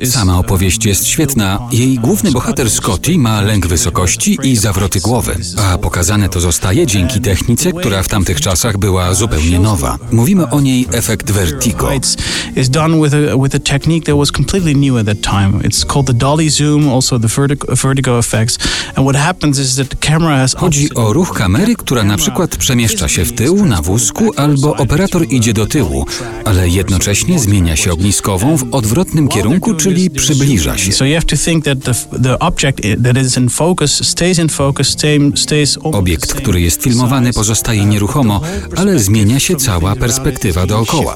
Sama 0.05 0.39
opowieść 0.39 0.86
jest 0.86 1.08
świetna. 1.08 1.60
Jej 1.72 1.95
główny 1.99 2.32
bohater 2.32 2.70
Scotty 2.70 3.18
ma 3.18 3.41
lęk 3.41 3.68
wysokości 3.68 4.38
i 4.43 4.55
zawroty 4.55 4.99
głowy, 4.99 5.36
a 5.58 5.78
pokazane 5.78 6.30
to 6.30 6.39
zostaje 6.39 6.88
dzięki 6.88 7.22
technice, 7.22 7.72
która 7.74 8.03
w 8.03 8.08
tamtych 8.08 8.41
czasach 8.41 8.78
była 8.78 9.14
zupełnie 9.14 9.60
nowa. 9.60 9.97
Mówimy 10.12 10.49
o 10.49 10.62
niej 10.62 10.88
efekt 10.91 11.32
vertigo. 11.32 11.89
It's 12.56 12.70
done 12.70 13.00
with 13.00 13.14
a, 13.14 13.38
with 13.38 13.56
a 13.56 13.60
technique 13.60 14.06
that 14.06 14.16
was 14.18 14.32
completely 14.32 14.76
new 14.76 14.98
at 15.00 15.06
that 15.06 15.22
time. 15.22 15.62
It's 15.64 15.86
called 15.86 16.06
the 16.06 16.14
dolly 16.14 16.50
zoom, 16.50 16.89
also 16.89 17.20
the 17.20 17.28
vertigo, 17.28 17.76
vertigo 17.76 18.20
effects. 18.20 18.58
And 18.95 19.06
what 19.06 19.16
happens 19.16 19.60
is 19.60 19.76
that 19.76 19.89
the 19.89 20.08
camera 20.08 20.45
Chodzi 20.58 20.93
o 20.93 21.14
ruch 21.14 21.34
kamery, 21.38 21.76
która 21.76 22.04
na 22.04 22.18
przykład 22.18 22.58
przemieszcza 22.58 23.08
się 23.08 23.26
w 23.26 23.34
tył 23.34 23.66
na 23.66 23.82
wózku 23.82 24.32
albo 24.36 24.76
operator 24.76 25.26
idzie 25.30 25.54
do 25.54 25.66
tyłu, 25.66 26.06
ale 26.45 26.70
jednocześnie 26.70 27.39
zmienia 27.39 27.76
się 27.76 27.91
ogniskową 27.91 28.58
w 28.58 28.66
odwrotnym 28.72 29.28
kierunku, 29.28 29.74
czyli 29.74 30.10
przybliża 30.10 30.78
się. 30.78 30.91
Obiekt, 35.84 36.34
który 36.34 36.62
jest 36.62 36.84
filmowany 36.84 37.34
pozostaje 37.34 37.86
nieruchomo, 37.86 38.41
ale 38.76 39.00
zmienia 39.00 39.39
się 39.39 39.56
cała 39.56 39.95
perspektywa 39.95 40.66
dookoła. 40.66 41.16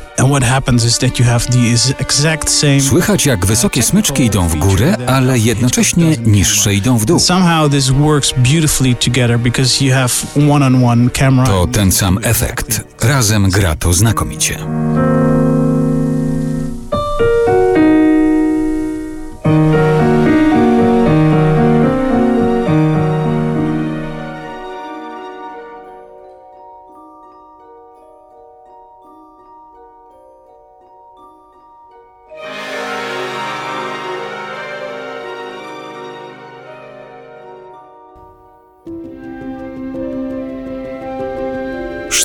you 1.19 1.25
have 1.25 1.45
the 1.45 1.93
exact 1.99 2.49
same 2.49 2.81
Słychać 2.81 3.25
jak 3.25 3.45
wysokie 3.45 3.83
smyczki 3.83 4.25
idą 4.25 4.47
w 4.47 4.55
górę, 4.55 4.97
ale 5.07 5.39
jednocześnie 5.39 6.17
niższe 6.25 6.73
idą 6.73 6.97
w 6.97 7.05
dół. 7.05 7.19
Somehow 7.19 7.71
this 7.71 7.89
works 7.89 8.33
beautifully 8.37 8.95
together 8.95 9.39
because 9.39 9.85
you 9.85 9.93
have 9.93 10.09
one-on-one 10.51 11.09
camera. 11.09 11.47
To 11.47 11.67
ten 11.67 11.91
sam 11.91 12.19
efekt. 12.23 12.81
Razem 13.01 13.49
gra 13.49 13.75
to 13.75 13.93
znakomicie. 13.93 14.57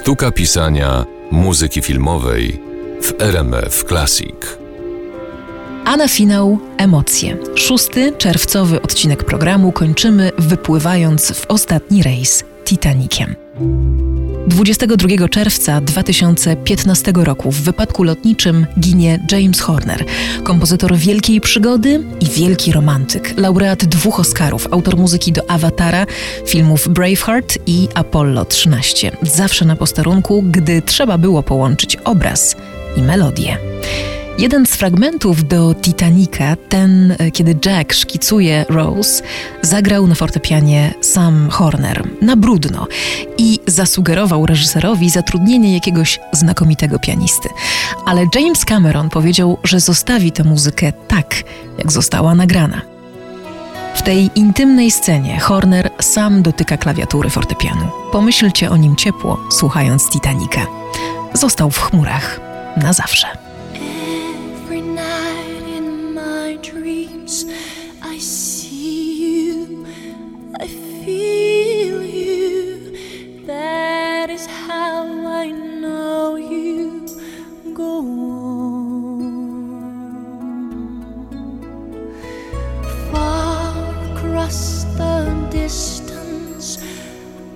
Sztuka 0.06 0.30
pisania 0.30 1.04
muzyki 1.30 1.82
filmowej 1.82 2.62
w 3.02 3.22
RMF 3.22 3.84
Classic. 3.84 4.36
A 5.84 5.96
na 5.96 6.08
finał 6.08 6.58
emocje. 6.76 7.36
Szósty 7.54 8.12
czerwcowy 8.18 8.82
odcinek 8.82 9.24
programu 9.24 9.72
kończymy 9.72 10.32
wypływając 10.38 11.32
w 11.32 11.46
ostatni 11.46 12.02
rejs 12.02 12.44
Titanikiem. 12.64 13.36
22 14.46 15.28
czerwca 15.28 15.80
2015 15.80 17.12
roku 17.14 17.52
w 17.52 17.60
wypadku 17.60 18.02
lotniczym 18.02 18.66
ginie 18.80 19.20
James 19.32 19.60
Horner, 19.60 20.04
kompozytor 20.42 20.96
wielkiej 20.96 21.40
przygody 21.40 22.04
i 22.20 22.26
wielki 22.26 22.72
romantyk, 22.72 23.34
laureat 23.36 23.84
dwóch 23.84 24.20
Oscarów, 24.20 24.68
autor 24.70 24.96
muzyki 24.96 25.32
do 25.32 25.50
Awatara, 25.50 26.06
filmów 26.46 26.88
Braveheart 26.88 27.58
i 27.66 27.88
Apollo 27.94 28.44
13. 28.44 29.16
Zawsze 29.22 29.64
na 29.64 29.76
posterunku, 29.76 30.42
gdy 30.42 30.82
trzeba 30.82 31.18
było 31.18 31.42
połączyć 31.42 31.96
obraz 31.96 32.56
i 32.96 33.02
melodię. 33.02 33.58
Jeden 34.38 34.66
z 34.66 34.70
fragmentów 34.70 35.48
do 35.48 35.74
Titanica, 35.74 36.56
ten, 36.68 37.16
e, 37.18 37.30
kiedy 37.30 37.56
Jack 37.66 37.92
szkicuje 37.92 38.64
Rose, 38.68 39.22
zagrał 39.62 40.06
na 40.06 40.14
fortepianie 40.14 40.94
Sam 41.00 41.48
Horner 41.50 42.08
na 42.22 42.36
brudno 42.36 42.86
i 43.38 43.58
zasugerował 43.66 44.46
reżyserowi 44.46 45.10
zatrudnienie 45.10 45.74
jakiegoś 45.74 46.20
znakomitego 46.32 46.98
pianisty. 46.98 47.48
Ale 48.06 48.26
James 48.34 48.64
Cameron 48.64 49.10
powiedział, 49.10 49.58
że 49.64 49.80
zostawi 49.80 50.32
tę 50.32 50.44
muzykę 50.44 50.92
tak, 51.08 51.34
jak 51.78 51.92
została 51.92 52.34
nagrana. 52.34 52.82
W 53.94 54.02
tej 54.02 54.30
intymnej 54.34 54.90
scenie 54.90 55.40
Horner 55.40 55.90
sam 56.00 56.42
dotyka 56.42 56.76
klawiatury 56.76 57.30
fortepianu. 57.30 57.88
Pomyślcie 58.12 58.70
o 58.70 58.76
nim 58.76 58.96
ciepło, 58.96 59.40
słuchając 59.50 60.10
Titanica. 60.10 60.66
Został 61.34 61.70
w 61.70 61.78
chmurach 61.78 62.40
na 62.76 62.92
zawsze. 62.92 63.45
Across 84.46 84.84
the 84.96 85.48
distance 85.50 86.78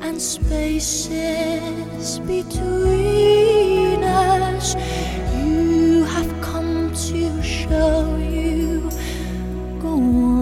and 0.01 0.21
spaces 0.21 2.19
between 2.21 4.03
us. 4.03 4.75
You 5.37 6.05
have 6.05 6.43
come 6.43 6.91
to 6.93 7.43
show 7.43 8.17
you. 8.17 8.91
Go 9.81 9.89
on. 9.89 10.40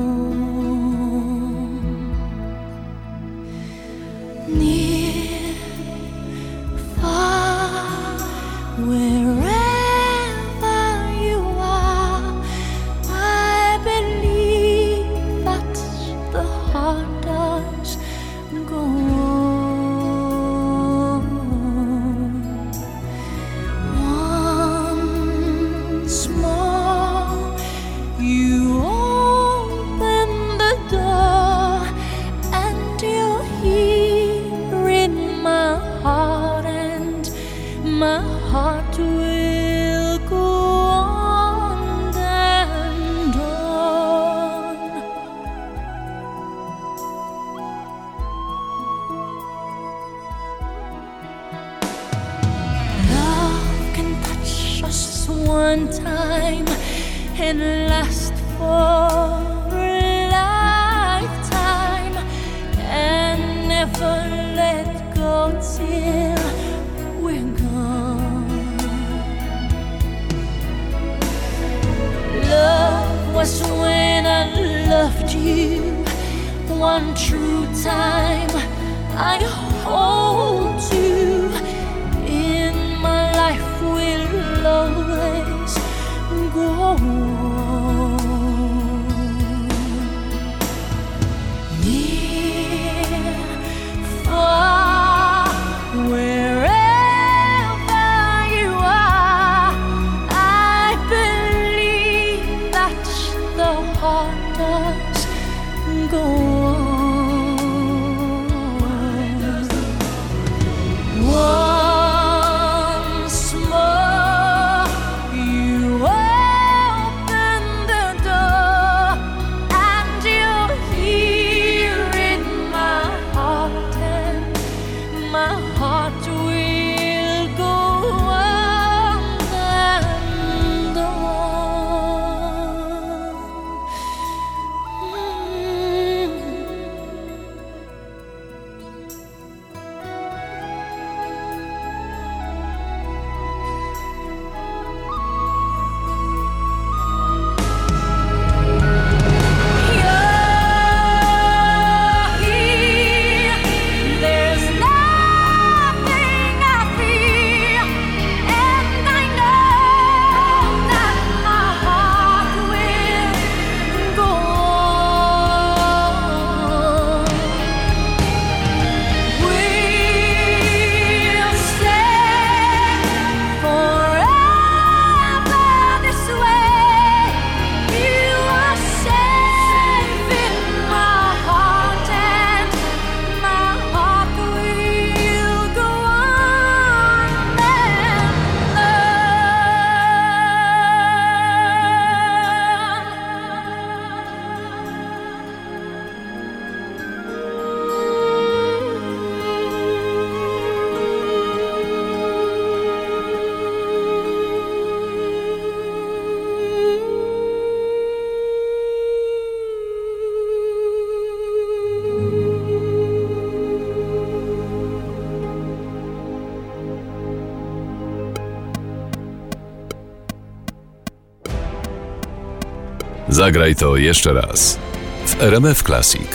Zagraj 223.49 223.75
to 223.75 223.97
jeszcze 223.97 224.33
raz. 224.33 224.79
W 225.27 225.43
RMF 225.43 225.83
Classic. 225.83 226.29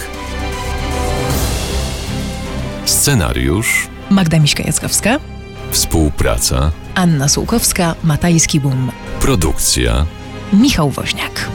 Scenariusz, 2.85 3.87
Magda 4.09 4.37
Miśka-Jackowska, 4.37 5.19
współpraca, 5.71 6.71
Anna 6.95 7.27
Sułkowska, 7.27 7.95
Matajski 8.03 8.59
Bum, 8.59 8.91
produkcja. 9.19 10.05
Michał 10.53 10.89
Woźniak. 10.89 11.49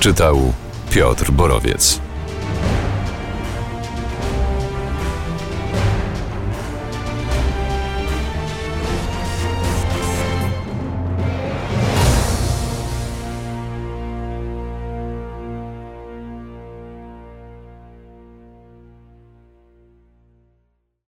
Czytał 0.00 0.52
Piotr 0.90 1.30
Borowiec. 1.30 2.00